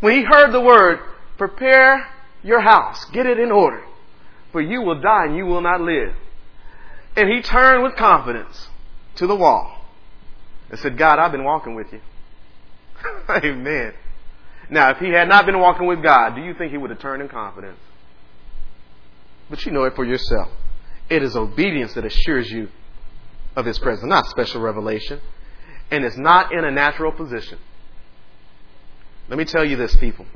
[0.00, 1.00] when he heard the word,
[1.38, 2.06] prepare
[2.42, 3.82] your house, get it in order,
[4.52, 6.14] for you will die and you will not live.
[7.16, 8.68] And he turned with confidence
[9.16, 9.77] to the wall
[10.70, 12.00] and said, God, I've been walking with you.
[13.28, 13.94] Amen.
[14.70, 16.98] Now, if he had not been walking with God, do you think he would have
[16.98, 17.78] turned in confidence?
[19.48, 20.48] But you know it for yourself.
[21.08, 22.68] It is obedience that assures you
[23.56, 25.20] of his presence, not special revelation.
[25.90, 27.58] And it's not in a natural position.
[29.28, 30.26] Let me tell you this, people.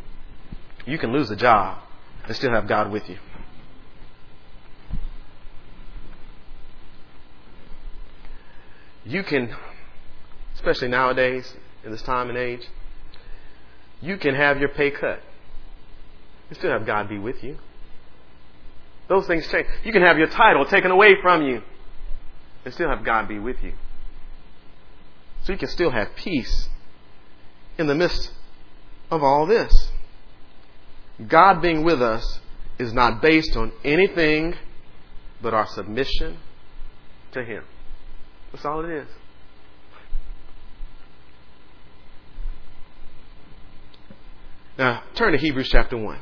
[0.87, 1.79] You can lose a job
[2.27, 3.18] and still have God with you.
[9.05, 9.55] you can,
[10.62, 11.53] especially nowadays,
[11.85, 12.68] in this time and age,
[14.01, 15.20] you can have your pay cut.
[16.51, 17.59] You still have God be with you.
[19.09, 19.66] Those things change.
[19.83, 21.62] You can have your title taken away from you
[22.64, 23.72] and still have God be with you.
[25.42, 26.68] So you can still have peace
[27.77, 28.31] in the midst
[29.11, 29.90] of all this.
[31.27, 32.38] God being with us
[32.79, 34.55] is not based on anything
[35.40, 36.38] but our submission
[37.33, 37.64] to Him.
[38.53, 39.09] That's all it is.
[44.78, 46.18] Now, turn to Hebrews chapter 1.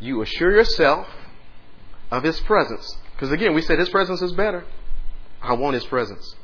[0.00, 1.06] You assure yourself
[2.10, 2.96] of His presence.
[3.14, 4.64] Because again, we said His presence is better.
[5.40, 6.34] I want His presence.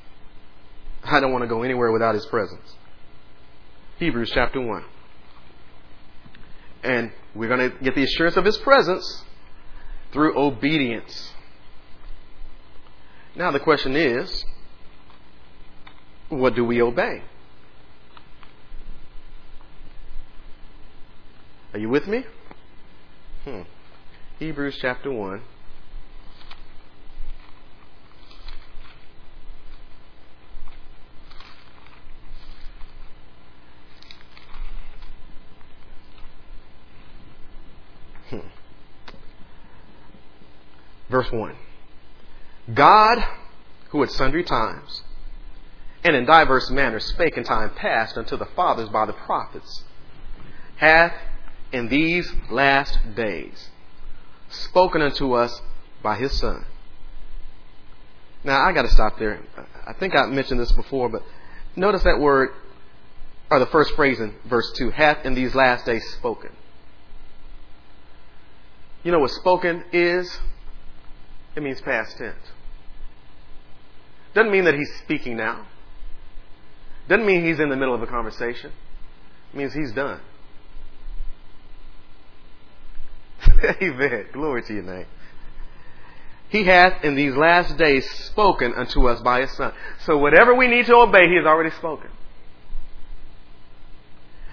[1.02, 2.76] I don't want to go anywhere without His presence.
[3.98, 4.84] Hebrews chapter 1.
[6.84, 9.24] And we're going to get the assurance of His presence
[10.12, 11.32] through obedience.
[13.34, 14.44] Now the question is,
[16.28, 17.22] what do we obey?
[21.74, 22.24] Are you with me?
[23.44, 23.62] Hmm.
[24.38, 25.40] Hebrews chapter 1.
[38.28, 38.38] Hmm.
[41.08, 41.54] Verse 1.
[42.74, 43.24] God,
[43.88, 45.02] who at sundry times
[46.04, 49.84] and in diverse manners spake in time past unto the fathers by the prophets,
[50.76, 51.14] hath
[51.72, 53.68] in these last days
[54.50, 55.60] spoken unto us
[56.02, 56.64] by his Son.
[58.44, 59.40] Now, I got to stop there.
[59.86, 61.22] I think I mentioned this before, but
[61.76, 62.50] notice that word,
[63.50, 66.50] or the first phrase in verse 2 hath in these last days spoken.
[69.04, 70.38] You know what spoken is?
[71.54, 72.36] It means past tense.
[74.34, 75.66] Doesn't mean that he's speaking now.
[77.08, 78.72] Doesn't mean he's in the middle of a conversation.
[79.52, 80.20] It means he's done.
[83.82, 84.26] Amen.
[84.32, 85.06] Glory to your name.
[86.48, 89.72] He hath in these last days spoken unto us by his Son.
[90.04, 92.10] So whatever we need to obey, he has already spoken.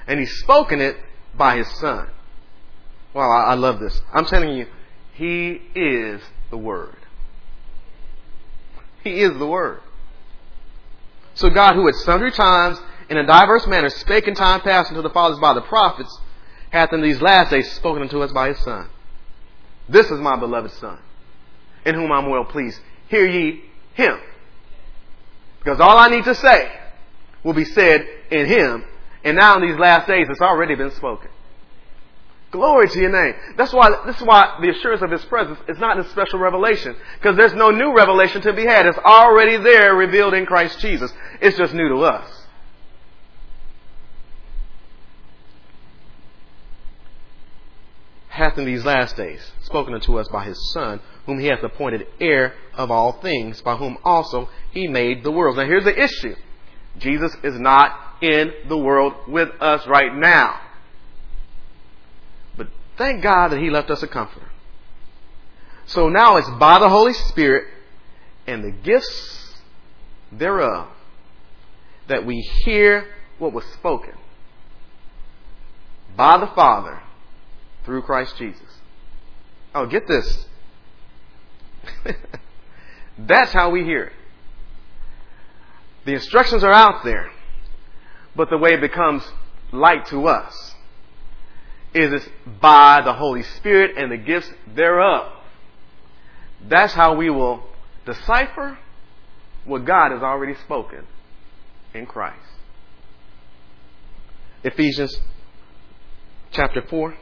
[0.08, 0.96] And he's spoken it
[1.36, 2.08] by his Son.
[3.14, 4.02] Wow, I, love this.
[4.14, 4.68] I'm telling you,
[5.14, 6.96] he is the Word.
[9.04, 9.82] He is the Word.
[11.34, 15.10] So God, who at sundry times in diverse manner spake in time past unto the
[15.10, 16.18] fathers by the prophets,
[16.70, 18.90] hath in these last days spoken unto us by his Son.
[19.90, 20.98] This is my beloved Son,
[21.86, 22.80] in whom I'm well pleased.
[23.08, 24.20] Hear ye him.
[25.60, 26.72] Because all I need to say
[27.44, 28.86] will be said in him,
[29.24, 31.30] and now in these last days it's already been spoken.
[32.52, 33.36] Glory to your name.
[33.58, 36.96] That's why, this is why the assurance of His presence is not a special revelation.
[37.20, 38.88] Because there's no new revelation to be had.
[38.88, 41.14] It's already there revealed in Christ Jesus.
[41.42, 42.39] It's just new to us.
[48.40, 52.08] Hath in these last days spoken unto us by his Son, whom he hath appointed
[52.20, 55.58] heir of all things, by whom also he made the world.
[55.58, 56.36] Now here's the issue.
[56.98, 60.60] Jesus is not in the world with us right now.
[62.58, 64.50] But thank God that he left us a comforter.
[65.86, 67.66] So now it's by the Holy Spirit
[68.48, 69.54] and the gifts
[70.32, 70.88] thereof
[72.08, 73.06] that we hear
[73.38, 74.14] what was spoken
[76.16, 77.02] by the Father
[77.86, 78.62] through Christ Jesus.
[79.74, 80.46] Oh, get this.
[83.18, 84.14] That's how we hear it.
[86.06, 87.32] The instructions are out there,
[88.36, 89.24] but the way it becomes
[89.72, 90.76] light to us
[91.94, 92.30] is it's
[92.62, 95.32] by the Holy Spirit and the gifts thereof.
[96.68, 97.64] That's how we will
[98.06, 98.78] decipher
[99.66, 101.06] what God has already spoken
[101.94, 102.38] in Christ.
[104.64, 105.20] Ephesians
[106.52, 107.16] chapter 4.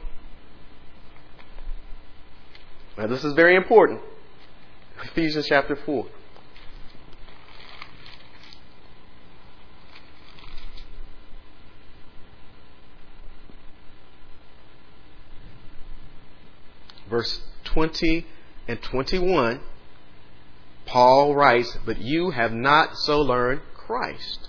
[2.98, 4.00] Now, this is very important.
[5.04, 6.06] Ephesians chapter 4.
[17.08, 18.26] Verse 20
[18.66, 19.60] and 21,
[20.84, 24.48] Paul writes, But you have not so learned Christ.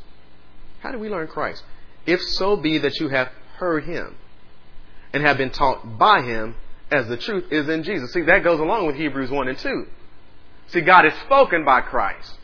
[0.80, 1.64] How do we learn Christ?
[2.08, 4.16] If so be that you have heard him
[5.14, 6.56] and have been taught by him
[6.92, 8.12] as the truth is in Jesus.
[8.14, 9.86] See, that goes along with Hebrews 1 and 2.
[10.68, 12.36] See, God is spoken by Christ.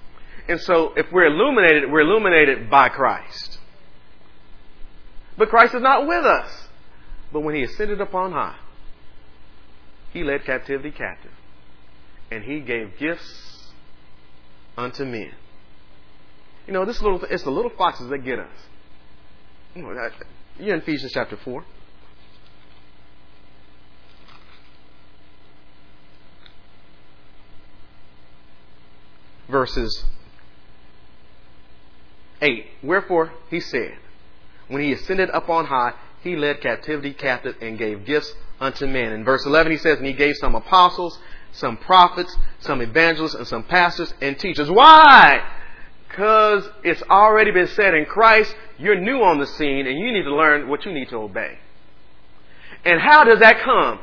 [0.47, 3.59] And so if we're illuminated, we're illuminated by Christ.
[5.37, 6.67] But Christ is not with us.
[7.33, 8.57] But when he ascended upon high,
[10.11, 11.31] he led captivity captive.
[12.31, 13.71] And he gave gifts
[14.77, 15.31] unto men.
[16.67, 18.57] You know, this little it's the little foxes that get us.
[19.75, 20.09] You know, uh,
[20.59, 21.63] you're in Ephesians chapter four.
[29.49, 30.03] Verses
[32.41, 32.65] 8.
[32.83, 33.97] Wherefore he said,
[34.67, 39.11] When he ascended up on high, he led captivity captive and gave gifts unto men.
[39.11, 41.19] In verse 11 he says, And he gave some apostles,
[41.51, 44.69] some prophets, some evangelists, and some pastors and teachers.
[44.69, 45.41] Why?
[46.07, 50.23] Because it's already been said in Christ, you're new on the scene and you need
[50.23, 51.59] to learn what you need to obey.
[52.83, 53.99] And how does that come?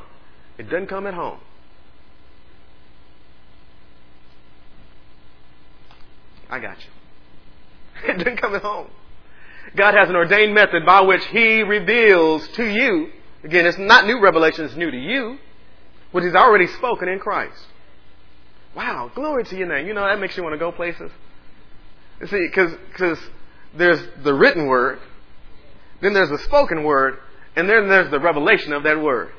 [0.59, 1.39] It doesn't come at home.
[6.53, 8.35] I got you.
[8.37, 8.89] Come at home.
[9.75, 13.09] God has an ordained method by which He reveals to you.
[13.43, 15.39] Again, it's not new revelation, it's new to you.
[16.11, 17.57] What He's already spoken in Christ.
[18.77, 19.87] Wow, glory to your name.
[19.87, 21.11] You know, that makes you want to go places.
[22.21, 23.19] You see, because
[23.75, 24.99] there's the written word,
[26.03, 27.17] then there's the spoken word,
[27.57, 29.33] and then there's the revelation of that word.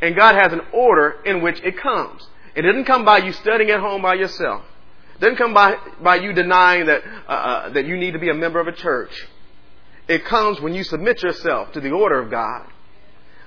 [0.00, 2.24] And God has an order in which it comes.
[2.54, 4.62] It doesn't come by you studying at home by yourself.
[5.20, 8.34] Doesn't come by, by you denying that, uh, uh, that you need to be a
[8.34, 9.12] member of a church.
[10.08, 12.66] It comes when you submit yourself to the order of God,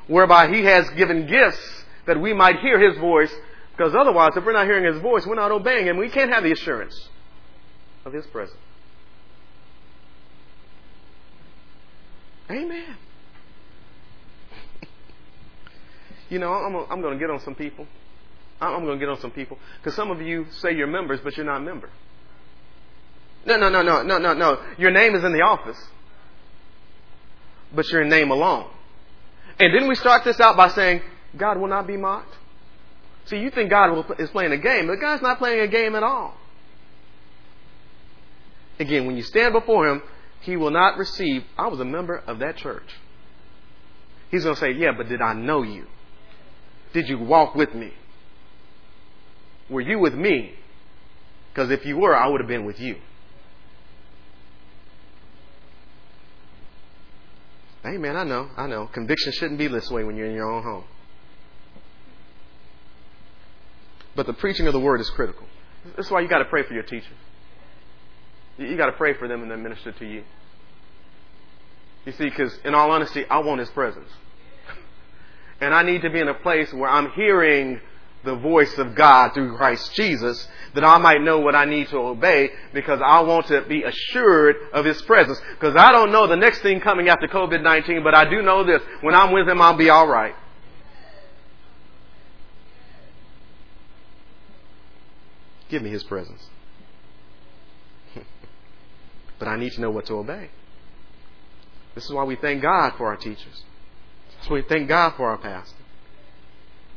[0.07, 3.33] whereby He has given gifts that we might hear His voice,
[3.75, 5.97] because otherwise, if we're not hearing His voice, we're not obeying Him.
[5.97, 7.09] We can't have the assurance
[8.05, 8.57] of His presence.
[12.49, 12.95] Amen.
[16.29, 17.85] you know, I'm, I'm going to get on some people.
[18.59, 21.37] I'm going to get on some people because some of you say you're members, but
[21.37, 21.89] you're not a member.
[23.45, 24.61] No, no, no, no, no, no, no.
[24.77, 25.77] Your name is in the office,
[27.73, 28.67] but your name alone.
[29.59, 31.01] And didn't we start this out by saying
[31.37, 32.35] God will not be mocked?
[33.25, 36.03] See, you think God is playing a game, but God's not playing a game at
[36.03, 36.35] all.
[38.79, 40.01] Again, when you stand before Him,
[40.41, 42.89] He will not receive, I was a member of that church.
[44.29, 45.87] He's going to say, Yeah, but did I know you?
[46.93, 47.93] Did you walk with me?
[49.69, 50.53] Were you with me?
[51.53, 52.97] Because if you were, I would have been with you.
[57.83, 58.87] Hey, man, I know, I know.
[58.87, 60.83] Conviction shouldn't be this way when you're in your own home.
[64.15, 65.45] But the preaching of the word is critical.
[65.95, 67.13] That's why you got to pray for your teachers.
[68.57, 70.23] You got to pray for them and then minister to you.
[72.05, 74.09] You see, because in all honesty, I want His presence.
[75.59, 77.81] And I need to be in a place where I'm hearing
[78.27, 81.97] the voice of God through Christ Jesus that I might know what I need to
[81.97, 85.39] obey because I want to be assured of His presence.
[85.51, 88.81] Because I don't know the next thing coming after COVID-19, but I do know this.
[89.01, 90.35] When I'm with Him, I'll be alright.
[95.69, 96.45] Give me His presence.
[99.39, 100.49] but I need to know what to obey.
[101.95, 103.63] This is why we thank God for our teachers.
[104.35, 105.75] That's why we thank God for our pastor.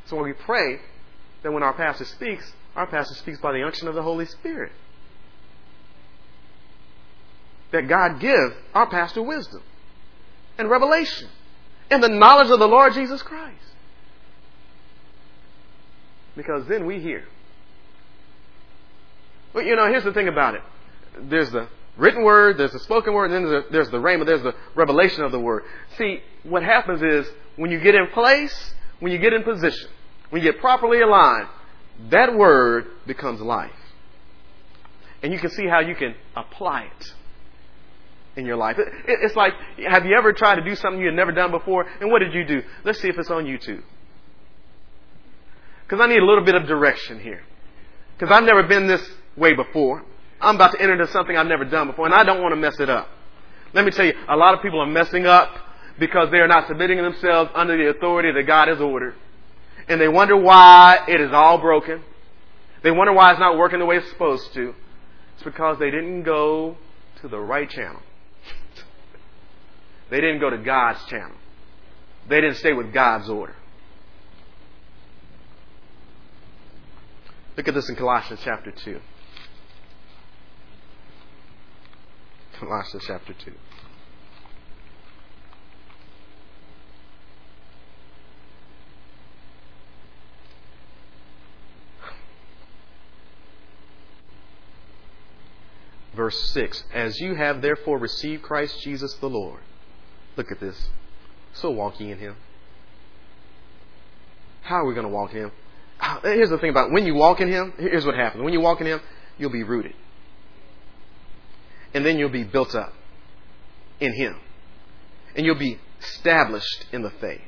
[0.03, 0.81] That's why we pray
[1.43, 4.73] that when our pastor speaks, our pastor speaks by the unction of the Holy Spirit.
[7.73, 9.63] That God give our pastor wisdom
[10.59, 11.29] and revelation
[11.91, 13.57] and the knowledge of the Lord Jesus Christ.
[16.37, 17.25] Because then we hear.
[19.53, 20.63] But you know, here's the thing about it.
[21.23, 24.25] There's the written word, there's the spoken word, and then there's the, there's the rhema,
[24.25, 25.65] there's the revelation of the word.
[25.99, 29.91] See, what happens is when you get in place, when you get in position,
[30.31, 31.49] when you get properly aligned,
[32.11, 33.71] that word becomes life.
[35.23, 37.13] And you can see how you can apply it
[38.37, 38.77] in your life.
[39.07, 39.53] It's like,
[39.87, 41.87] have you ever tried to do something you had never done before?
[42.01, 42.63] And what did you do?
[42.85, 43.83] Let's see if it's on YouTube.
[45.85, 47.43] Because I need a little bit of direction here.
[48.17, 49.07] Because I've never been this
[49.37, 50.05] way before.
[50.41, 52.57] I'm about to enter into something I've never done before, and I don't want to
[52.57, 53.09] mess it up.
[53.75, 55.51] Let me tell you, a lot of people are messing up
[55.99, 59.15] because they are not submitting themselves under the authority that God has ordered
[59.91, 62.01] and they wonder why it is all broken.
[62.85, 64.73] They wonder why it's not working the way it's supposed to.
[65.35, 66.77] It's because they didn't go
[67.21, 68.01] to the right channel.
[70.09, 71.37] they didn't go to God's channel.
[72.29, 73.57] They didn't stay with God's order.
[77.57, 79.01] Look at this in Colossians chapter 2.
[82.61, 83.53] Colossians chapter 2.
[96.21, 99.63] Verse 6 As you have therefore received Christ Jesus the Lord.
[100.37, 100.91] Look at this.
[101.55, 102.37] So walk ye in him.
[104.61, 105.53] How are we going to walk in him?
[105.99, 108.45] Ah, here's the thing about when you walk in him, here's what happens.
[108.45, 109.01] When you walk in him,
[109.39, 109.95] you'll be rooted.
[111.95, 112.93] And then you'll be built up
[113.99, 114.37] in Him.
[115.35, 117.41] And you'll be established in the faith.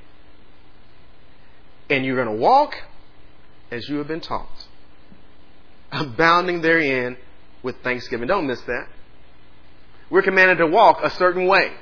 [1.88, 2.74] And you're going to walk
[3.70, 4.66] as you have been taught,
[5.92, 7.16] abounding therein
[7.62, 8.28] with thanksgiving.
[8.28, 8.88] Don't miss that.
[10.10, 11.72] We're commanded to walk a certain way.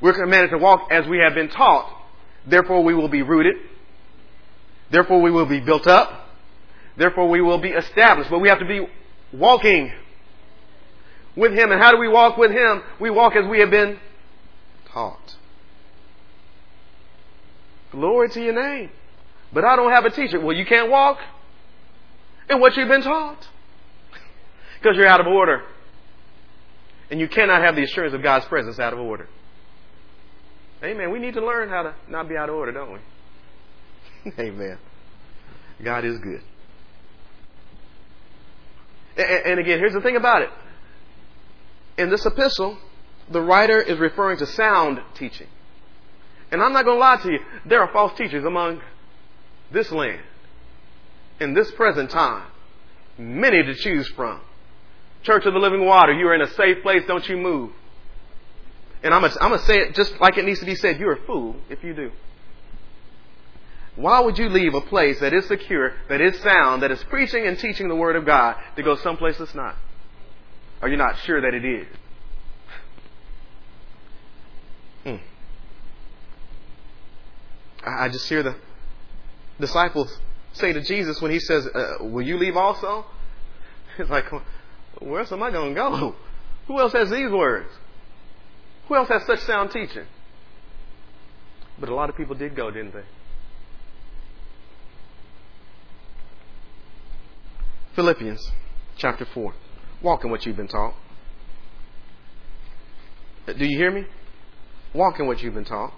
[0.00, 1.92] We're commanded to walk as we have been taught.
[2.46, 3.56] Therefore, we will be rooted.
[4.90, 6.28] Therefore, we will be built up.
[6.96, 8.30] Therefore, we will be established.
[8.30, 8.86] But we have to be
[9.32, 9.92] walking
[11.34, 11.72] with Him.
[11.72, 12.82] And how do we walk with Him?
[13.00, 13.98] We walk as we have been
[14.92, 15.36] taught.
[17.90, 18.90] Glory to your name.
[19.52, 20.38] But I don't have a teacher.
[20.38, 21.18] Well, you can't walk
[22.48, 23.48] in what you've been taught
[24.78, 25.62] because you're out of order.
[27.10, 29.28] And you cannot have the assurance of God's presence out of order.
[30.82, 31.10] Amen.
[31.10, 34.32] We need to learn how to not be out of order, don't we?
[34.38, 34.78] Amen.
[35.82, 36.42] God is good.
[39.16, 40.50] And again, here's the thing about it.
[41.96, 42.76] In this epistle,
[43.30, 45.46] the writer is referring to sound teaching.
[46.50, 48.82] And I'm not going to lie to you, there are false teachers among
[49.72, 50.20] this land
[51.40, 52.46] in this present time.
[53.18, 54.40] Many to choose from.
[55.22, 57.72] Church of the Living Water, you are in a safe place, don't you move.
[59.02, 60.98] And I'm going to say it just like it needs to be said.
[60.98, 62.10] You're a fool if you do.
[63.94, 67.46] Why would you leave a place that is secure, that is sound, that is preaching
[67.46, 69.74] and teaching the Word of God to go someplace that's not?
[70.82, 71.86] Are you not sure that it is?
[75.04, 75.16] Hmm.
[77.86, 78.56] I just hear the
[79.58, 80.18] disciples
[80.52, 83.06] say to Jesus when he says, uh, Will you leave also?
[83.98, 84.26] It's like,
[84.98, 86.14] Where else am I going to go?
[86.66, 87.68] Who else has these words?
[88.88, 90.06] Who else has such sound teaching?
[91.78, 93.04] But a lot of people did go, didn't they?
[97.94, 98.52] Philippians
[98.96, 99.54] chapter 4.
[100.02, 100.94] Walk in what you've been taught.
[103.46, 104.04] Do you hear me?
[104.92, 105.92] Walk in what you've been taught.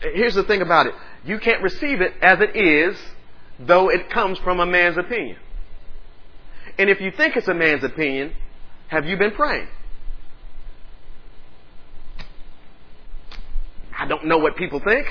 [0.00, 2.98] Here's the thing about it you can't receive it as it is,
[3.58, 5.38] though it comes from a man's opinion.
[6.78, 8.32] And if you think it's a man's opinion,
[8.88, 9.68] have you been praying?
[13.96, 15.06] I don't know what people think.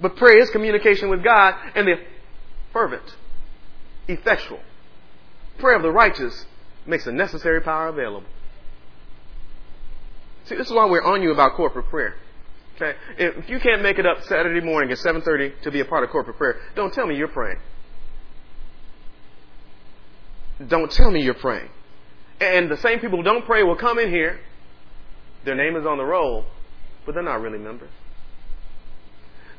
[0.00, 1.96] But prayer is communication with God and the
[2.72, 3.16] fervent,
[4.08, 4.60] effectual
[5.60, 6.46] prayer of the righteous
[6.86, 8.26] makes the necessary power available.
[10.46, 12.16] See, this is why we're on you about corporate prayer.
[12.76, 12.98] Okay?
[13.18, 16.10] If you can't make it up Saturday morning at 7:30 to be a part of
[16.10, 17.58] corporate prayer, don't tell me you're praying.
[20.68, 21.68] Don't tell me you're praying.
[22.40, 24.40] And the same people who don't pray will come in here.
[25.44, 26.44] Their name is on the roll,
[27.06, 27.90] but they're not really members.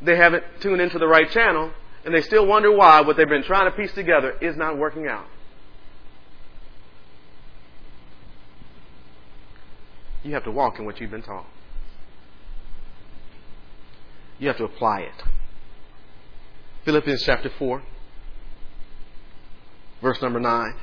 [0.02, 1.72] They haven't tuned into the right channel,
[2.06, 5.08] and they still wonder why what they've been trying to piece together is not working
[5.08, 5.26] out.
[10.24, 11.48] You have to walk in what you've been taught.
[14.38, 15.24] You have to apply it.
[16.86, 17.84] Philippians chapter 4,
[20.02, 20.74] verse number 9.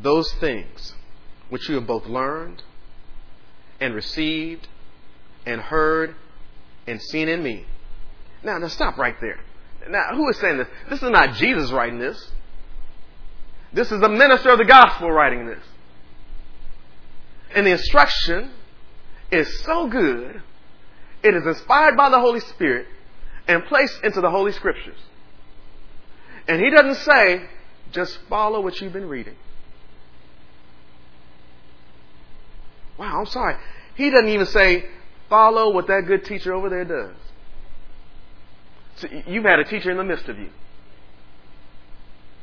[0.00, 0.94] Those things
[1.48, 2.62] which you have both learned
[3.80, 4.68] and received
[5.46, 6.14] and heard
[6.86, 7.66] and seen in me.
[8.42, 9.40] Now, now stop right there.
[9.88, 10.68] Now, who is saying this?
[10.90, 12.30] This is not Jesus writing this.
[13.72, 15.62] This is the minister of the gospel writing this.
[17.54, 18.50] And the instruction
[19.30, 20.42] is so good,
[21.22, 22.86] it is inspired by the Holy Spirit
[23.46, 24.98] and placed into the Holy Scriptures.
[26.46, 27.46] And he doesn't say,
[27.92, 29.36] just follow what you've been reading.
[32.98, 33.56] Wow, I'm sorry.
[33.94, 34.86] He doesn't even say,
[35.28, 37.16] follow what that good teacher over there does.
[38.96, 40.50] So you've had a teacher in the midst of you.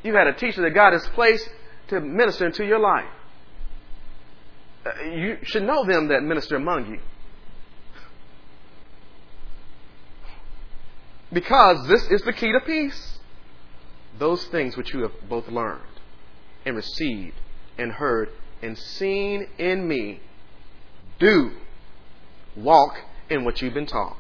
[0.04, 1.50] You've had a teacher that God has placed
[1.90, 3.10] to minister into your life.
[4.86, 7.00] Uh, you should know them that minister among you.
[11.34, 13.18] Because this is the key to peace.
[14.20, 15.82] Those things which you have both learned
[16.66, 17.36] and received
[17.78, 18.30] and heard
[18.62, 20.22] and seen in me,
[21.20, 21.52] do
[22.56, 22.96] walk
[23.30, 24.18] in what you've been taught.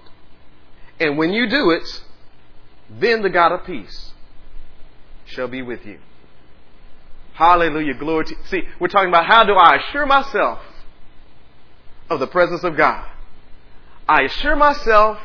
[1.00, 2.04] And when you do it,
[2.89, 4.14] then the God of peace
[5.26, 6.00] shall be with you.
[7.34, 7.96] Hallelujah.
[7.96, 10.60] Glory to See, we're talking about how do I assure myself
[12.10, 13.06] of the presence of God?
[14.08, 15.18] I assure myself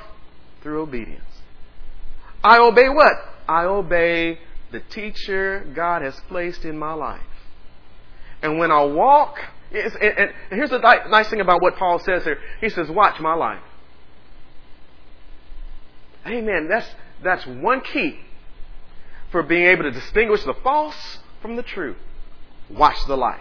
[0.62, 1.23] through obedience.
[2.43, 3.12] I obey what?
[3.49, 4.39] I obey
[4.73, 7.21] the teacher God has placed in my life.
[8.43, 9.39] And when I walk,
[9.73, 12.39] and, and here's the nice thing about what Paul says here.
[12.61, 13.62] He says, watch my life.
[16.27, 16.68] Amen.
[16.68, 16.87] That's,
[17.23, 18.18] that's one key
[19.31, 21.97] for being able to distinguish the false from the true.
[22.68, 23.41] Watch the life.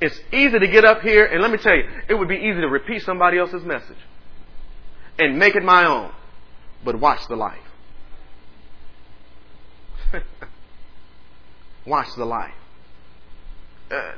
[0.00, 2.60] It's easy to get up here, and let me tell you, it would be easy
[2.60, 3.98] to repeat somebody else's message
[5.18, 6.10] and make it my own.
[6.84, 7.58] But watch the life.
[11.86, 12.54] watch the life.
[13.90, 14.12] Uh,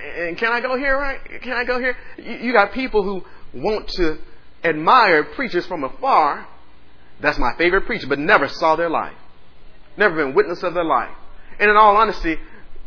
[0.00, 1.20] and can I go here, right?
[1.42, 1.96] Can I go here?
[2.18, 4.18] You, you got people who want to
[4.64, 6.46] admire preachers from afar.
[7.20, 9.16] That's my favorite preacher, but never saw their life.
[9.96, 11.14] Never been witness of their life.
[11.58, 12.38] And in all honesty,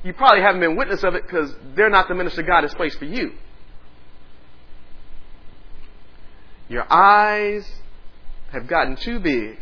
[0.03, 2.97] you probably haven't been witness of it because they're not the minister God has placed
[2.97, 3.33] for you.
[6.69, 7.69] Your eyes
[8.51, 9.59] have gotten too big.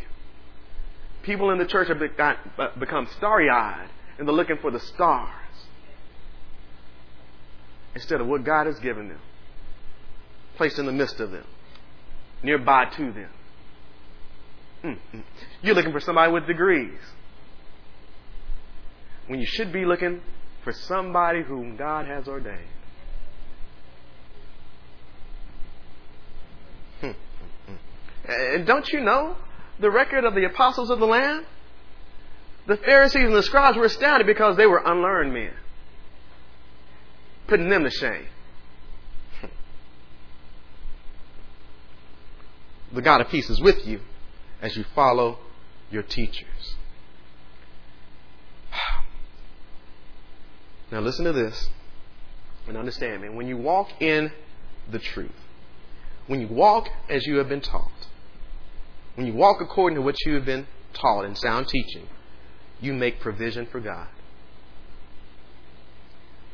[1.22, 3.88] People in the church have uh, become starry eyed
[4.18, 5.41] and they're looking for the stars
[7.94, 9.20] instead of what God has given them,
[10.56, 11.44] placed in the midst of them,
[12.42, 13.30] nearby to them.
[14.84, 15.20] Mm-hmm.
[15.62, 16.98] You're looking for somebody with degrees
[19.28, 20.20] when you should be looking
[20.64, 22.58] for somebody whom God has ordained.
[27.00, 27.12] Hmm.
[28.28, 29.36] And don't you know
[29.78, 31.46] the record of the apostles of the Lamb?
[32.66, 35.52] The Pharisees and the scribes were astounded because they were unlearned men,
[37.52, 38.24] putting them to shame.
[42.94, 44.00] The God of peace is with you
[44.62, 45.38] as you follow
[45.90, 46.76] your teachers.
[50.90, 51.68] Now, listen to this
[52.66, 53.28] and understand me.
[53.28, 54.32] When you walk in
[54.90, 55.30] the truth,
[56.26, 58.08] when you walk as you have been taught,
[59.14, 62.08] when you walk according to what you have been taught in sound teaching,
[62.80, 64.08] you make provision for God.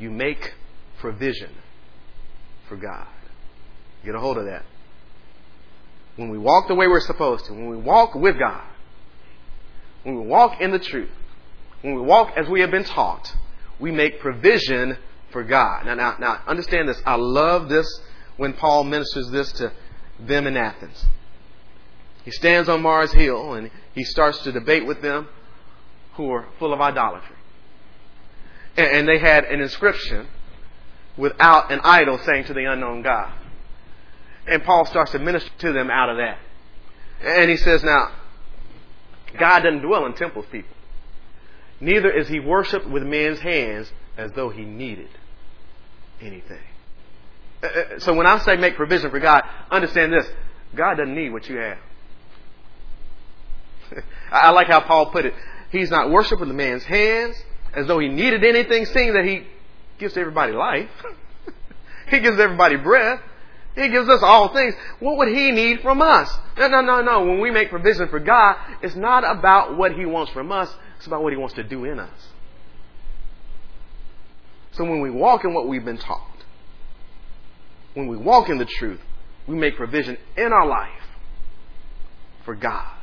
[0.01, 0.55] You make
[1.01, 1.51] provision
[2.69, 3.07] for God.
[4.05, 4.65] Get a hold of that.
[6.17, 8.65] When we walk the way we're supposed to, when we walk with God,
[10.03, 11.11] when we walk in the truth,
[11.83, 13.35] when we walk as we have been taught,
[13.79, 14.97] we make provision
[15.31, 15.87] for God.
[15.87, 17.01] Now, now, now, understand this.
[17.07, 17.87] I love this
[18.37, 19.73] when Paul ministers this to
[20.21, 21.05] them in Athens.
[22.25, 25.29] He stands on Mars Hill and he starts to debate with them
[26.15, 27.37] who are full of idolatry.
[28.77, 30.27] And, and they had an inscription
[31.19, 33.33] without an idol saying to the unknown God.
[34.47, 36.39] And Paul starts to minister to them out of that.
[37.23, 38.13] And he says, now,
[39.39, 40.75] God doesn't dwell in temples, people.
[41.81, 45.11] Neither is he worshiped with men's hands as though he needed
[46.21, 46.59] anything.
[47.63, 50.27] Uh, uh, so when I say make provision for God, understand this.
[50.75, 51.79] God doesn't need what you have.
[54.33, 55.35] I like how Paul put it.
[55.71, 57.37] He's not worshiped with man's hands
[57.75, 59.45] as though he needed anything, seeing that he
[59.99, 60.91] gives everybody life.
[62.09, 63.21] he gives everybody breath.
[63.75, 64.75] He gives us all things.
[64.99, 66.29] What would He need from us?
[66.57, 67.25] No, no, no, no.
[67.25, 70.69] When we make provision for God, it's not about what He wants from us.
[70.97, 72.29] It's about what He wants to do in us.
[74.73, 76.45] So when we walk in what we've been taught,
[77.95, 79.01] when we walk in the truth,
[79.47, 81.03] we make provision in our life
[82.45, 82.98] for God.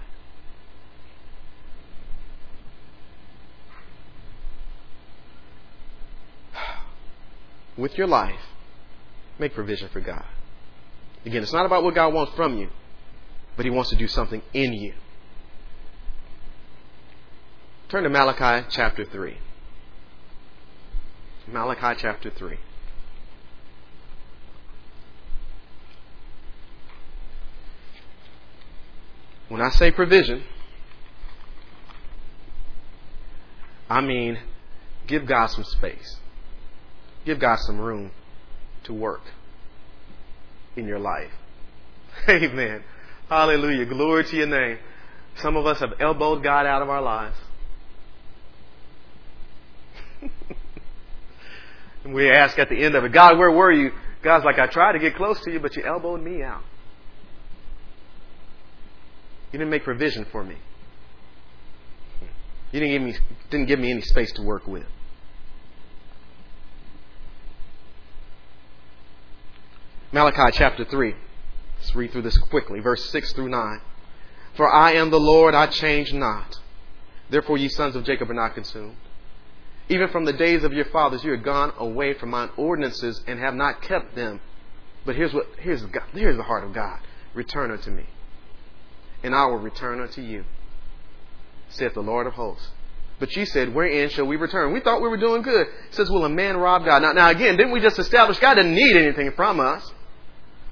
[7.78, 8.40] With your life,
[9.38, 10.26] make provision for God.
[11.26, 12.70] Again, it's not about what God wants from you,
[13.58, 14.94] but He wants to do something in you.
[17.90, 19.38] Turn to Malachi chapter 3.
[21.48, 22.58] Malachi chapter 3.
[29.50, 30.44] When I say provision,
[33.90, 34.40] I mean
[35.06, 36.18] give God some space.
[37.26, 38.12] Give God some room
[38.84, 39.22] to work
[40.76, 41.32] in your life.
[42.30, 42.84] Amen.
[43.30, 43.86] Hallelujah.
[43.86, 44.78] Glory to your name.
[45.38, 47.36] Some of us have elbowed God out of our lives.
[52.04, 53.92] and we ask at the end of it, God, where were you?
[54.22, 56.64] God's like, I tried to get close to you, but you elbowed me out.
[59.52, 60.56] You didn't make provision for me.
[62.72, 63.16] You didn't give me,
[63.50, 64.86] didn't give me any space to work with.
[70.16, 71.14] Malachi chapter 3.
[71.78, 72.80] Let's read through this quickly.
[72.80, 73.82] Verse 6 through 9.
[74.56, 76.58] For I am the Lord, I change not.
[77.30, 78.96] Therefore, ye sons of Jacob are not consumed.
[79.90, 83.40] Even from the days of your fathers, you have gone away from mine ordinances and
[83.40, 84.40] have not kept them.
[85.06, 87.02] But here's what here's God, here's the heart of God.
[87.34, 88.06] Return unto me,
[89.22, 90.46] and I will return unto you,
[91.68, 92.70] saith the Lord of hosts.
[93.20, 94.72] But ye said, Wherein shall we return?
[94.72, 95.68] We thought we were doing good.
[95.68, 97.02] It says, Will a man rob God?
[97.02, 99.92] Now, now again, didn't we just establish God didn't need anything from us?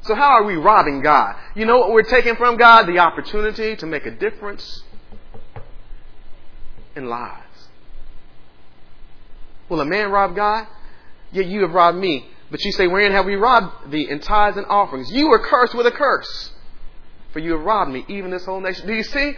[0.04, 1.36] So how are we robbing God?
[1.56, 2.86] You know what we're taking from God?
[2.88, 4.84] The opportunity to make a difference
[6.96, 7.70] in lives.
[9.70, 10.68] Will a man rob God?
[11.32, 14.58] Yet you have robbed me, But you say, Wherein have we robbed thee in tithes
[14.58, 15.12] and offerings?
[15.12, 16.52] You were cursed with a curse,
[17.32, 18.86] for you have robbed me, even this whole nation.
[18.86, 19.34] Do you see?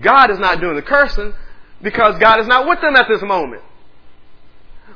[0.00, 1.34] God is not doing the cursing
[1.82, 3.62] because God is not with them at this moment.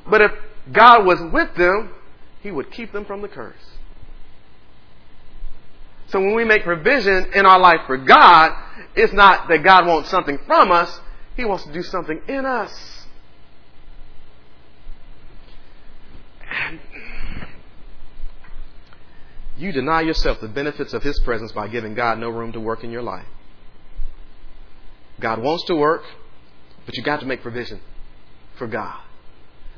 [0.08, 0.32] But if
[0.72, 1.92] God was with them,
[2.40, 3.77] He would keep them from the curse.
[6.08, 8.52] So when we make provision in our life for God,
[8.94, 11.00] it's not that God wants something from us,
[11.36, 13.06] He wants to do something in us.
[19.58, 22.84] You deny yourself the benefits of His presence by giving God no room to work
[22.84, 23.26] in your life.
[25.20, 26.04] God wants to work,
[26.86, 27.80] but you got to make provision
[28.56, 29.00] for God.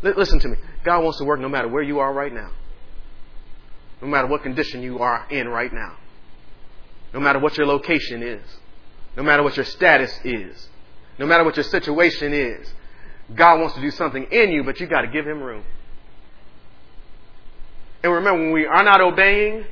[0.02, 0.56] Listen to me.
[0.84, 2.52] God wants to work no matter where you are right now.
[4.00, 5.96] No matter what condition you are in right now.
[7.12, 8.42] No matter what your location is.
[9.16, 10.68] No matter what your status is.
[11.18, 12.72] No matter what your situation is.
[13.34, 15.64] God wants to do something in you, but you got to give him room.
[18.02, 19.64] And remember, when we are not obeying,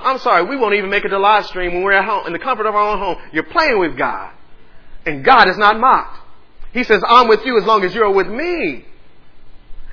[0.00, 2.32] I'm sorry, we won't even make it to live stream when we're at home, in
[2.32, 3.18] the comfort of our own home.
[3.32, 4.32] You're playing with God.
[5.04, 6.18] And God is not mocked.
[6.72, 8.84] He says, I'm with you as long as you're with me.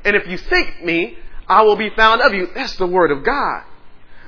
[0.04, 1.18] And if you seek me,
[1.48, 2.48] I will be found of you.
[2.54, 3.64] That's the word of God.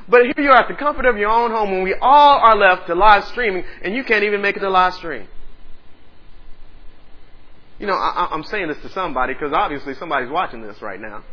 [0.07, 2.55] But here you are at the comfort of your own home when we all are
[2.55, 5.27] left to live streaming and you can't even make it to live stream.
[7.79, 11.23] You know, I, am saying this to somebody because obviously somebody's watching this right now.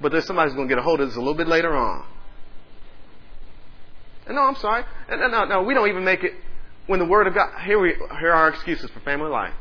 [0.00, 2.04] But there's somebody's going to get a hold of this a little bit later on.
[4.26, 4.84] And no, I'm sorry.
[5.08, 6.34] No, no, no, we don't even make it
[6.86, 7.48] when the Word of God.
[7.64, 9.54] Here, we, here are our excuses for family life.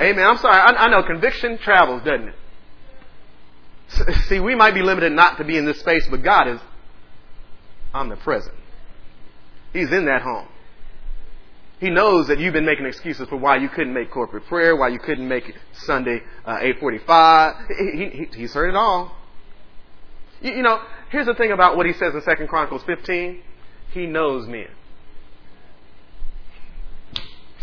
[0.00, 0.26] Amen.
[0.26, 0.56] I'm sorry.
[0.56, 2.34] I, I know conviction travels, doesn't it?
[4.28, 6.60] See, we might be limited not to be in this space, but God is
[7.94, 8.54] omnipresent.
[9.72, 10.48] He's in that home.
[11.80, 14.88] He knows that you've been making excuses for why you couldn't make corporate prayer, why
[14.88, 17.66] you couldn't make Sunday uh, 8:45.
[17.68, 19.16] He, he, he's heard it all.
[20.40, 20.80] You, you know,
[21.10, 23.42] here's the thing about what he says in Second Chronicles 15.
[23.92, 24.68] He knows men.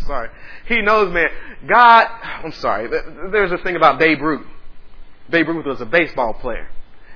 [0.06, 0.28] Sorry.
[0.66, 1.28] He knows men.
[1.66, 2.88] God, I'm sorry.
[3.30, 4.46] There's a thing about Babe Ruth.
[5.30, 6.68] Babe Ruth was a baseball player.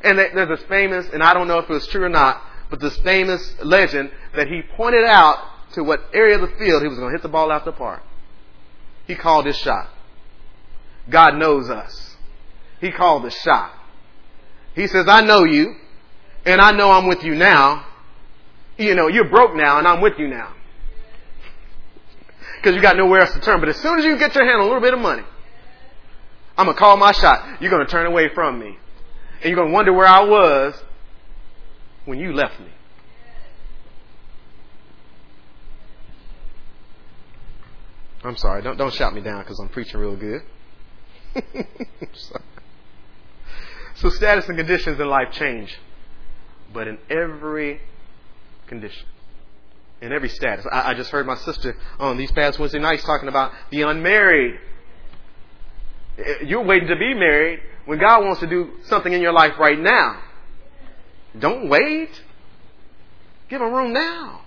[0.02, 2.80] And there's this famous, and I don't know if it was true or not, but
[2.80, 5.38] this famous legend that he pointed out
[5.72, 7.72] to what area of the field he was going to hit the ball out the
[7.72, 8.02] park.
[9.06, 9.88] He called his shot.
[11.08, 12.16] God knows us.
[12.80, 13.72] He called the shot.
[14.74, 15.74] He says, I know you,
[16.44, 17.86] and I know I'm with you now.
[18.76, 20.52] You know, you're broke now, and I'm with you now.
[22.56, 23.60] Because you got nowhere else to turn.
[23.60, 25.22] But as soon as you get your hand on a little bit of money,
[26.56, 27.60] I'm going to call my shot.
[27.60, 28.78] You're going to turn away from me.
[29.42, 30.74] And you're going to wonder where I was
[32.04, 32.68] when you left me.
[38.22, 38.62] I'm sorry.
[38.62, 40.42] Don't, don't shout me down because I'm preaching real good.
[43.96, 45.76] so status and conditions in life change.
[46.72, 47.80] But in every
[48.66, 49.06] condition
[50.00, 50.66] in every status.
[50.70, 54.58] I, I, just heard my sister on these past Wednesday nights talking about the unmarried.
[56.18, 59.52] Uh, you're waiting to be married when God wants to do something in your life
[59.58, 60.20] right now.
[61.38, 62.10] Don't wait.
[63.48, 64.42] Give him room now.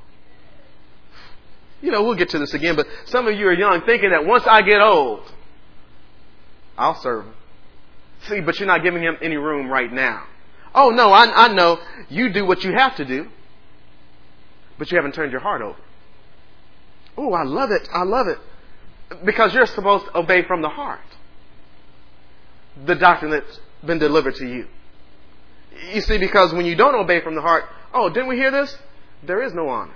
[1.81, 4.25] You know, we'll get to this again, but some of you are young thinking that
[4.25, 5.31] once I get old,
[6.77, 7.33] I'll serve him.
[8.27, 10.23] See, but you're not giving him any room right now.
[10.73, 13.27] Oh no, I, I know you do what you have to do
[14.77, 15.79] but you haven't turned your heart over.
[17.17, 17.87] Oh, I love it.
[17.91, 18.37] I love it.
[19.25, 20.99] Because you're supposed to obey from the heart
[22.85, 24.67] the doctrine that's been delivered to you.
[25.93, 28.77] You see, because when you don't obey from the heart, oh, didn't we hear this?
[29.23, 29.93] There is no honor.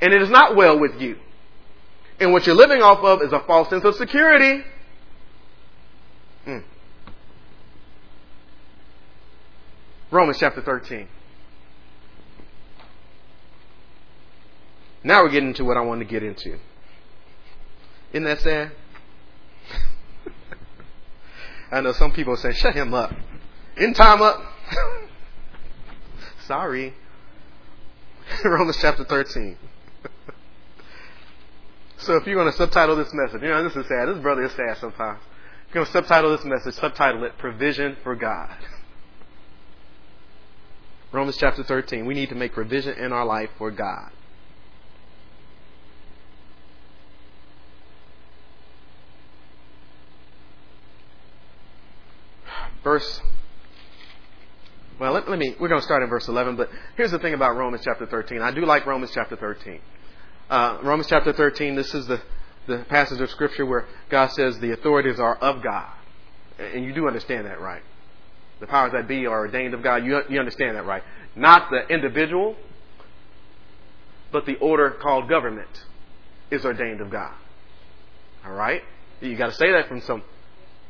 [0.00, 1.18] And it is not well with you.
[2.18, 4.64] And what you're living off of is a false sense of security.
[6.46, 6.64] Mm.
[10.10, 11.08] Romans chapter 13.
[15.04, 16.58] Now we're getting to what I wanted to get into.
[18.12, 18.72] Isn't that sad?
[21.76, 23.12] I know some people say, shut him up.
[23.76, 24.40] In time up.
[26.46, 26.94] Sorry.
[28.44, 29.58] Romans chapter 13.
[31.98, 34.08] so if you're going to subtitle this message, you know, this is sad.
[34.08, 35.20] This brother is sad sometimes.
[35.68, 38.56] If you're going to subtitle this message, subtitle it Provision for God.
[41.12, 42.06] Romans chapter 13.
[42.06, 44.12] We need to make provision in our life for God.
[52.86, 53.20] Verse
[55.00, 57.34] well, let, let, me, we're going to start in verse 11, but here's the thing
[57.34, 58.40] about Romans chapter 13.
[58.40, 59.80] I do like Romans chapter 13.
[60.48, 62.22] Uh, Romans chapter 13, this is the,
[62.66, 65.90] the passage of Scripture where God says the authorities are of God.
[66.58, 67.82] And you do understand that, right?
[68.60, 70.04] The powers that be are ordained of God.
[70.06, 71.02] You, you understand that, right?
[71.34, 72.56] Not the individual,
[74.32, 75.84] but the order called government
[76.50, 77.34] is ordained of God.
[78.46, 78.82] All right?
[79.20, 80.22] You got to say that from some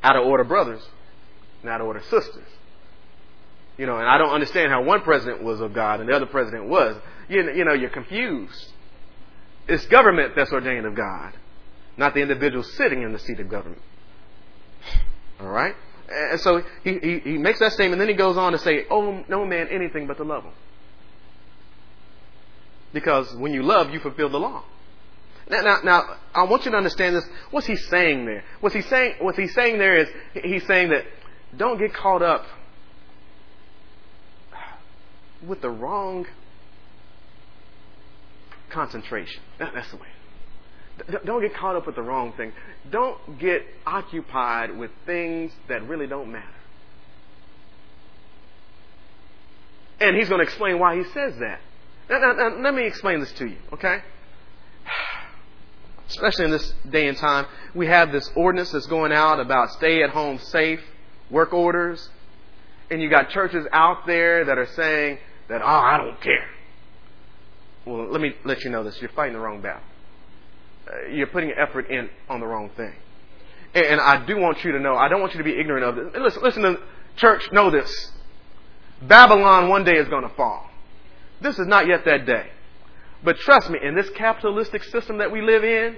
[0.04, 0.86] out of order brothers,
[1.66, 2.48] not order sisters.
[3.76, 6.26] You know, and I don't understand how one president was of God and the other
[6.26, 6.96] president was.
[7.28, 8.72] You, you know, you're confused.
[9.68, 11.34] It's government that's ordained of God,
[11.96, 13.82] not the individual sitting in the seat of government.
[15.40, 15.74] All right?
[16.08, 19.24] And so he, he, he makes that statement, then he goes on to say, Oh,
[19.28, 20.52] no man anything but to love him.
[22.92, 24.64] Because when you love, you fulfill the law.
[25.48, 26.02] Now, now, now,
[26.34, 27.24] I want you to understand this.
[27.50, 28.44] What's he saying there?
[28.60, 29.16] What's he saying?
[29.20, 31.04] What he's saying there is he's saying that
[31.54, 32.44] don't get caught up
[35.46, 36.26] with the wrong
[38.70, 39.42] concentration.
[39.58, 40.08] That's the way.
[41.24, 42.52] Don't get caught up with the wrong thing.
[42.90, 46.46] Don't get occupied with things that really don't matter.
[50.00, 51.60] And he's going to explain why he says that.
[52.08, 54.02] Now, now, now, let me explain this to you, okay?
[56.08, 60.02] Especially in this day and time, we have this ordinance that's going out about stay
[60.02, 60.80] at home safe,
[61.30, 62.08] work orders,
[62.90, 65.18] and you got churches out there that are saying
[65.48, 66.48] that, oh, I don't care.
[67.84, 69.00] Well, let me let you know this.
[69.00, 69.82] You're fighting the wrong battle.
[70.88, 72.92] Uh, you're putting effort in on the wrong thing.
[73.74, 75.84] And, and, I do want you to know, I don't want you to be ignorant
[75.84, 76.22] of this.
[76.22, 76.78] Listen, listen to
[77.16, 78.12] church, know this.
[79.02, 80.70] Babylon one day is going to fall.
[81.40, 82.46] This is not yet that day.
[83.22, 85.96] But trust me, in this capitalistic system that we live in,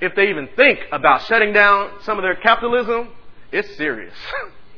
[0.00, 3.10] if they even think about shutting down some of their capitalism,
[3.52, 4.14] it's serious.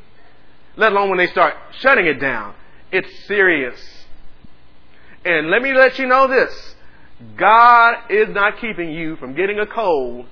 [0.77, 2.55] let alone when they start shutting it down.
[2.93, 3.79] It's serious.
[5.25, 6.75] And let me let you know this
[7.37, 10.27] God is not keeping you from getting a cold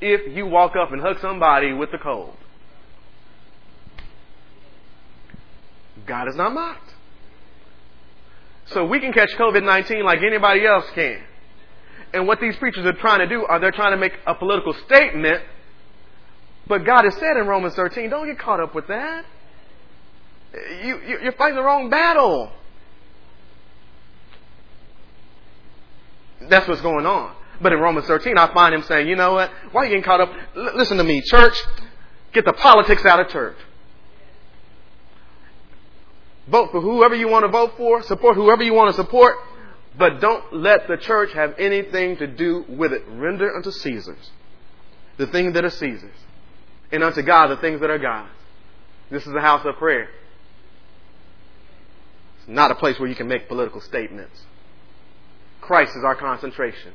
[0.00, 2.34] if you walk up and hug somebody with the cold.
[6.06, 6.94] God is not mocked.
[8.66, 11.22] So we can catch COVID 19 like anybody else can.
[12.14, 14.74] And what these preachers are trying to do are they're trying to make a political
[14.86, 15.42] statement.
[16.72, 19.26] But God has said in Romans 13, don't get caught up with that.
[20.82, 22.50] You, you, you're fighting the wrong battle.
[26.48, 27.36] That's what's going on.
[27.60, 29.50] But in Romans 13, I find him saying, you know what?
[29.72, 30.32] Why are you getting caught up?
[30.56, 31.62] L- listen to me, church.
[32.32, 33.58] Get the politics out of church.
[36.48, 38.02] Vote for whoever you want to vote for.
[38.02, 39.36] Support whoever you want to support.
[39.98, 43.02] But don't let the church have anything to do with it.
[43.08, 44.30] Render unto Caesar's
[45.18, 46.16] the things that are Caesar's.
[46.92, 48.30] And unto God the things that are God's.
[49.10, 50.08] This is a house of prayer.
[52.38, 54.42] It's not a place where you can make political statements.
[55.60, 56.92] Christ is our concentration.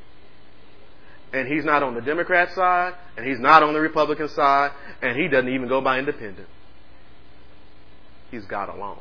[1.34, 4.72] And he's not on the Democrat side, and he's not on the Republican side,
[5.02, 6.48] and he doesn't even go by independent.
[8.32, 9.00] He's God alone.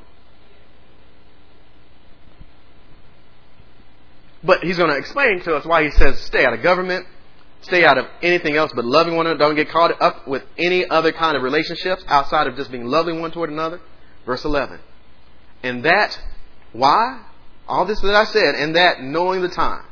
[4.43, 7.07] But he's going to explain to us why he says stay out of government,
[7.67, 9.39] stay out of anything else but loving one another.
[9.39, 13.21] Don't get caught up with any other kind of relationships outside of just being loving
[13.21, 13.81] one toward another.
[14.25, 14.81] Verse 11.
[15.63, 16.19] And that,
[16.73, 17.23] why?
[17.69, 19.85] All this that I said, and that knowing the time,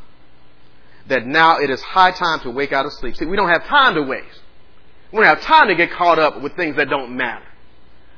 [1.09, 3.17] that now it is high time to wake out of sleep.
[3.17, 4.41] See, we don't have time to waste.
[5.13, 7.45] We don't have time to get caught up with things that don't matter.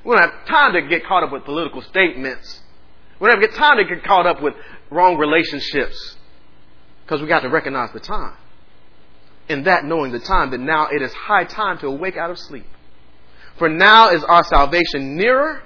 [0.05, 2.61] We don't have time to get caught up with political statements.
[3.19, 4.55] We don't have time to get caught up with
[4.91, 6.17] wrong relationships
[7.05, 8.35] because we got to recognize the time.
[9.49, 12.39] In that knowing the time, that now it is high time to awake out of
[12.39, 12.67] sleep.
[13.59, 15.63] For now is our salvation nearer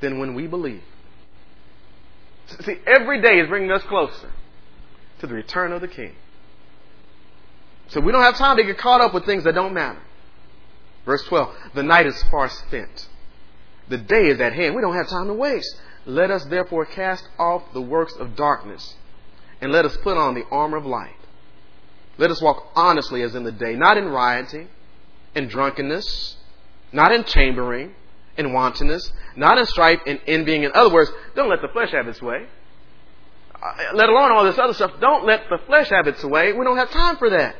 [0.00, 0.82] than when we believe.
[2.64, 4.30] See, every day is bringing us closer
[5.20, 6.14] to the return of the King.
[7.88, 10.00] So we don't have time to get caught up with things that don't matter.
[11.04, 13.08] Verse 12 The night is far spent,
[13.88, 14.74] the day is at hand.
[14.74, 15.76] We don't have time to waste.
[16.04, 18.96] Let us therefore cast off the works of darkness,
[19.60, 21.14] and let us put on the armor of light.
[22.18, 24.68] Let us walk honestly as in the day, not in rioting,
[25.34, 26.36] in drunkenness,
[26.92, 27.94] not in chambering,
[28.36, 30.64] in wantonness, not in strife and envying.
[30.64, 32.46] In other words, don't let the flesh have its way.
[33.54, 34.92] Uh, let alone all this other stuff.
[35.00, 36.52] Don't let the flesh have its way.
[36.52, 37.56] We don't have time for that.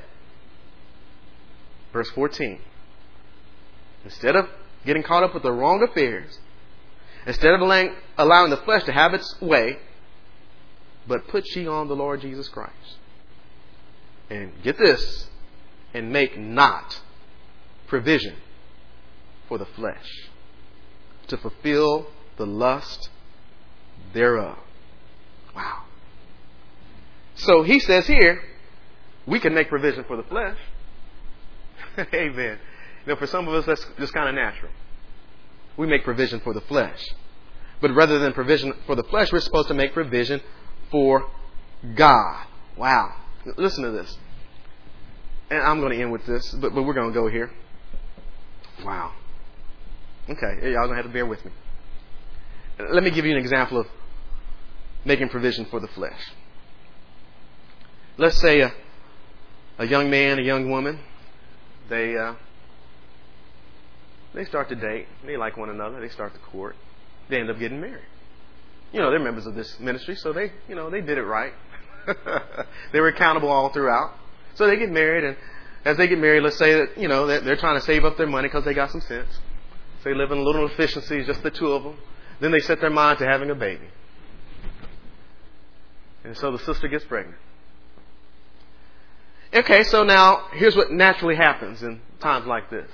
[1.92, 2.58] Verse 14.
[4.04, 4.48] Instead of
[4.84, 6.38] getting caught up with the wrong affairs,
[7.26, 9.78] instead of allowing, allowing the flesh to have its way,
[11.06, 12.96] but put ye on the Lord Jesus Christ.
[14.32, 15.26] And get this,
[15.92, 17.02] and make not
[17.86, 18.34] provision
[19.46, 20.30] for the flesh
[21.26, 22.06] to fulfill
[22.38, 23.10] the lust
[24.14, 24.56] thereof.
[25.54, 25.82] Wow.
[27.34, 28.42] So he says here,
[29.26, 30.56] we can make provision for the flesh.
[32.14, 32.58] Amen.
[33.04, 34.72] You know, for some of us, that's just kind of natural.
[35.76, 37.04] we make provision for the flesh.
[37.82, 40.40] But rather than provision for the flesh, we're supposed to make provision
[40.90, 41.28] for
[41.94, 42.46] God.
[42.78, 43.16] Wow.
[43.56, 44.16] Listen to this.
[45.50, 47.50] And I'm going to end with this, but, but we're going to go here.
[48.84, 49.12] Wow.
[50.28, 51.50] Okay, y'all going to have to bear with me.
[52.78, 53.86] Let me give you an example of
[55.04, 56.18] making provision for the flesh.
[58.16, 58.72] Let's say a,
[59.78, 61.00] a young man, a young woman,
[61.88, 62.34] they uh,
[64.34, 66.76] they start to date, they like one another, they start to court,
[67.28, 68.04] they end up getting married.
[68.92, 71.52] You know, they're members of this ministry, so they, you know, they did it right.
[72.92, 74.14] they were accountable all throughout.
[74.54, 75.36] So they get married, and
[75.84, 78.16] as they get married, let's say that, you know, that they're trying to save up
[78.16, 79.28] their money because they got some sense.
[80.02, 81.98] So they live in a little efficiency, just the two of them.
[82.40, 83.86] Then they set their mind to having a baby.
[86.24, 87.38] And so the sister gets pregnant.
[89.54, 92.90] Okay, so now here's what naturally happens in times like this.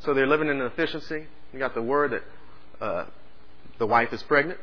[0.00, 1.26] So they're living in an efficiency.
[1.52, 3.06] You got the word that uh,
[3.78, 4.58] the wife is pregnant.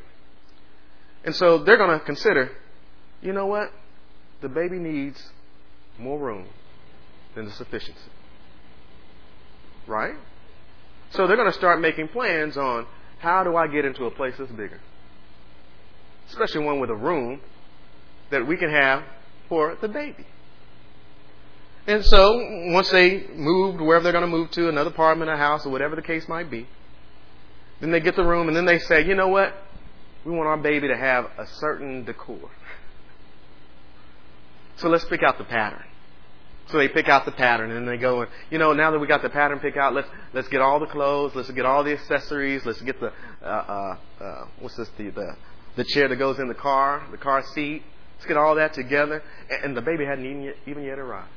[1.24, 2.50] And so they're going to consider,
[3.24, 3.72] you know what?
[4.42, 5.30] The baby needs
[5.98, 6.46] more room
[7.34, 7.98] than the sufficiency.
[9.86, 10.14] Right?
[11.10, 12.86] So they're going to start making plans on
[13.18, 14.80] how do I get into a place that's bigger?
[16.28, 17.40] Especially one with a room
[18.30, 19.02] that we can have
[19.48, 20.26] for the baby.
[21.86, 22.40] And so,
[22.72, 25.94] once they moved wherever they're going to move to, another apartment, a house, or whatever
[25.96, 26.66] the case might be,
[27.80, 29.54] then they get the room and then they say, you know what?
[30.24, 32.50] We want our baby to have a certain decor.
[34.76, 35.84] So let's pick out the pattern.
[36.68, 39.06] So they pick out the pattern and they go and you know now that we
[39.06, 41.92] got the pattern picked out, let's let's get all the clothes, let's get all the
[41.92, 43.12] accessories, let's get the
[43.42, 45.36] uh, uh, uh, what's this the, the
[45.76, 47.82] the chair that goes in the car, the car seat.
[48.16, 51.28] Let's get all that together, and, and the baby hadn't even yet, even yet arrived.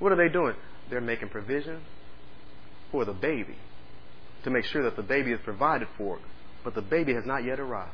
[0.00, 0.56] What are they doing?
[0.90, 1.82] They're making provision
[2.90, 3.56] for the baby
[4.44, 6.18] to make sure that the baby is provided for,
[6.64, 7.92] but the baby has not yet arrived.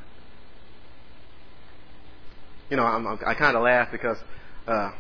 [2.71, 4.19] You know, I'm, i kind of laugh because
[4.67, 4.91] uh,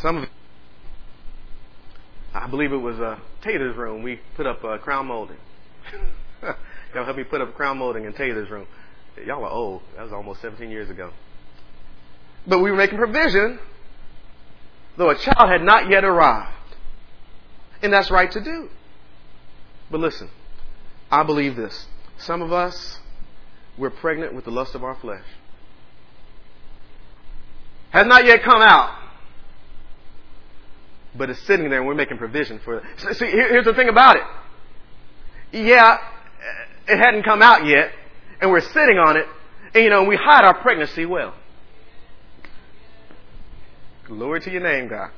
[0.00, 0.28] some of
[2.34, 3.18] I believe it was uh,
[3.76, 4.02] room.
[4.02, 5.38] We put up uh, crown molding.
[6.42, 8.66] Y'all helped me put up crown molding in Tater's room.
[9.24, 9.82] Y'all are old.
[9.96, 11.10] That was almost 17 years ago.
[12.46, 13.58] But we were making provision,
[14.96, 16.54] though a child had not yet arrived.
[17.82, 18.68] And that's right to do.
[19.90, 20.30] But listen,
[21.10, 21.86] I believe this.
[22.18, 22.98] Some of us,
[23.76, 25.24] we're pregnant with the lust of our flesh.
[27.90, 28.94] Has not yet come out,
[31.14, 32.84] but it's sitting there and we're making provision for it.
[33.14, 34.22] See, here's the thing about it.
[35.52, 35.98] Yeah,
[36.86, 37.90] it hadn't come out yet,
[38.40, 39.26] and we're sitting on it,
[39.74, 41.34] and you know, we hide our pregnancy well.
[44.06, 45.10] Glory to your name, God.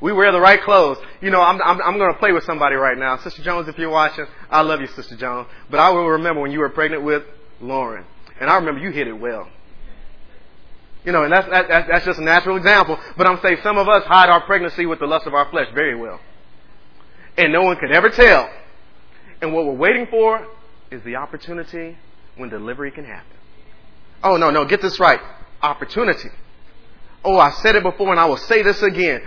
[0.00, 0.98] We wear the right clothes.
[1.20, 3.18] You know, I'm, I'm, I'm going to play with somebody right now.
[3.18, 5.48] Sister Jones, if you're watching, I love you, Sister Jones.
[5.70, 7.22] But I will remember when you were pregnant with
[7.60, 8.04] Lauren.
[8.40, 9.48] And I remember you hit it well.
[11.04, 12.98] You know, and that's, that, that's just a natural example.
[13.16, 15.66] But I'm saying some of us hide our pregnancy with the lust of our flesh
[15.74, 16.20] very well.
[17.36, 18.48] And no one can ever tell.
[19.40, 20.46] And what we're waiting for
[20.90, 21.96] is the opportunity
[22.36, 23.36] when delivery can happen.
[24.22, 25.20] Oh, no, no, get this right.
[25.60, 26.28] Opportunity.
[27.24, 29.22] Oh, I said it before and I will say this again.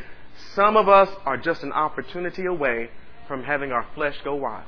[0.54, 2.90] Some of us are just an opportunity away
[3.28, 4.66] from having our flesh go wild.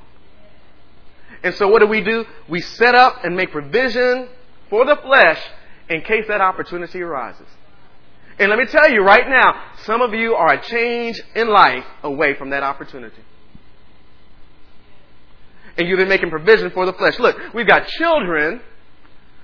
[1.44, 2.26] And so what do we do?
[2.50, 4.30] We set up and make provision
[4.70, 5.40] for the flesh
[5.90, 7.48] in case that opportunity arises.
[8.40, 11.86] And let me tell you right now, some of you are a change in life
[12.04, 13.24] away from that opportunity.
[15.78, 17.18] And you've been making provision for the flesh.
[17.20, 18.62] Look, we've got children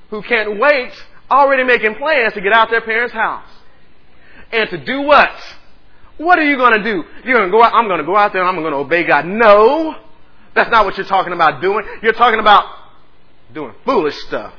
[0.09, 0.91] who can't wait,
[1.29, 3.49] already making plans to get out their parents' house.
[4.51, 5.31] And to do what?
[6.17, 7.03] What are you going to do?
[7.23, 8.79] You're going to go out, I'm going to go out there and I'm going to
[8.79, 9.25] obey God.
[9.25, 9.95] No.
[10.53, 11.83] That's not what you're talking about doing.
[12.03, 12.65] You're talking about
[13.53, 14.53] doing foolish stuff.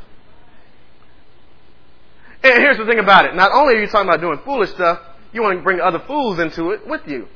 [2.44, 3.34] And here's the thing about it.
[3.34, 5.00] Not only are you talking about doing foolish stuff,
[5.32, 7.26] you want to bring other fools into it with you.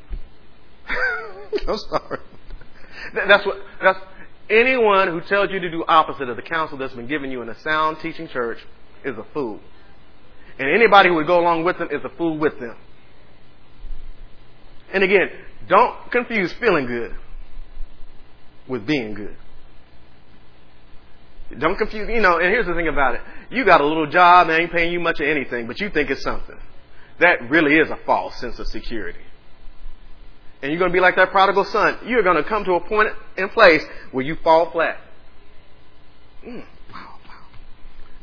[1.66, 2.18] I'm sorry.
[3.14, 3.98] That's what, that's,
[4.50, 7.48] anyone who tells you to do opposite of the counsel that's been given you in
[7.48, 8.58] a sound teaching church
[9.02, 9.60] is a fool.
[10.58, 12.76] And anybody who would go along with them is a fool with them.
[14.92, 15.30] And again,
[15.68, 17.14] don't confuse feeling good
[18.68, 19.36] with being good.
[21.56, 23.22] Don't confuse, you know, and here's the thing about it.
[23.50, 26.10] You got a little job and ain't paying you much of anything, but you think
[26.10, 26.58] it's something.
[27.20, 29.20] That really is a false sense of security.
[30.60, 31.98] And you're going to be like that prodigal son.
[32.06, 33.82] You're going to come to a point in place
[34.12, 34.98] where you fall flat.
[36.44, 37.46] Mm, wow, wow.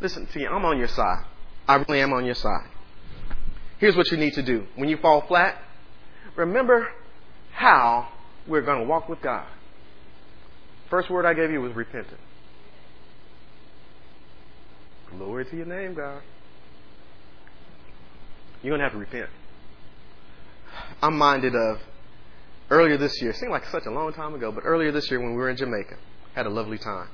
[0.01, 1.26] Listen, see, I'm on your side.
[1.67, 2.67] I really am on your side.
[3.80, 4.67] Here's what you need to do.
[4.76, 5.59] When you fall flat,
[6.36, 6.89] remember
[7.53, 8.09] how
[8.47, 9.47] we're going to walk with God.
[10.89, 12.19] First word I gave you was repentant.
[15.18, 16.22] Glory to your name, God.
[18.61, 19.30] You're going to have to repent.
[21.01, 21.80] I'm minded of
[22.70, 23.32] earlier this year.
[23.32, 25.49] It seemed like such a long time ago, but earlier this year when we were
[25.49, 25.95] in Jamaica,
[26.34, 27.07] had a lovely time.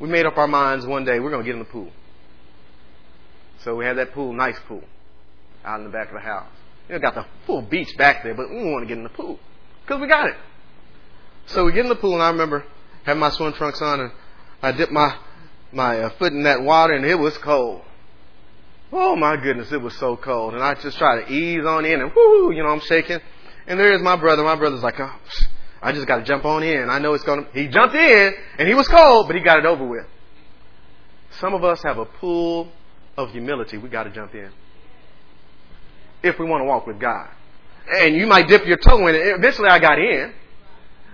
[0.00, 1.90] We made up our minds one day we're going to get in the pool.
[3.62, 4.82] So we had that pool, nice pool,
[5.64, 6.50] out in the back of the house.
[6.88, 9.10] You know, got the full beach back there, but we want to get in the
[9.10, 9.38] pool
[9.84, 10.36] because we got it.
[11.46, 12.64] So we get in the pool, and I remember
[13.04, 14.12] having my swim trunks on, and
[14.62, 15.16] I dipped my
[15.72, 17.82] my uh, foot in that water, and it was cold.
[18.92, 22.00] Oh my goodness, it was so cold, and I just tried to ease on in,
[22.00, 23.18] and whoo, you know, I'm shaking.
[23.66, 24.42] And there's my brother.
[24.42, 25.14] My brother's like, oh,
[25.82, 26.88] I just got to jump on in.
[26.88, 27.50] I know it's going to.
[27.52, 30.06] He jumped in, and he was cold, but he got it over with.
[31.32, 32.72] Some of us have a pool
[33.16, 33.76] of humility.
[33.76, 34.50] We got to jump in
[36.22, 37.28] if we want to walk with God.
[37.90, 39.20] And you might dip your toe in it.
[39.20, 40.32] Eventually, I got in,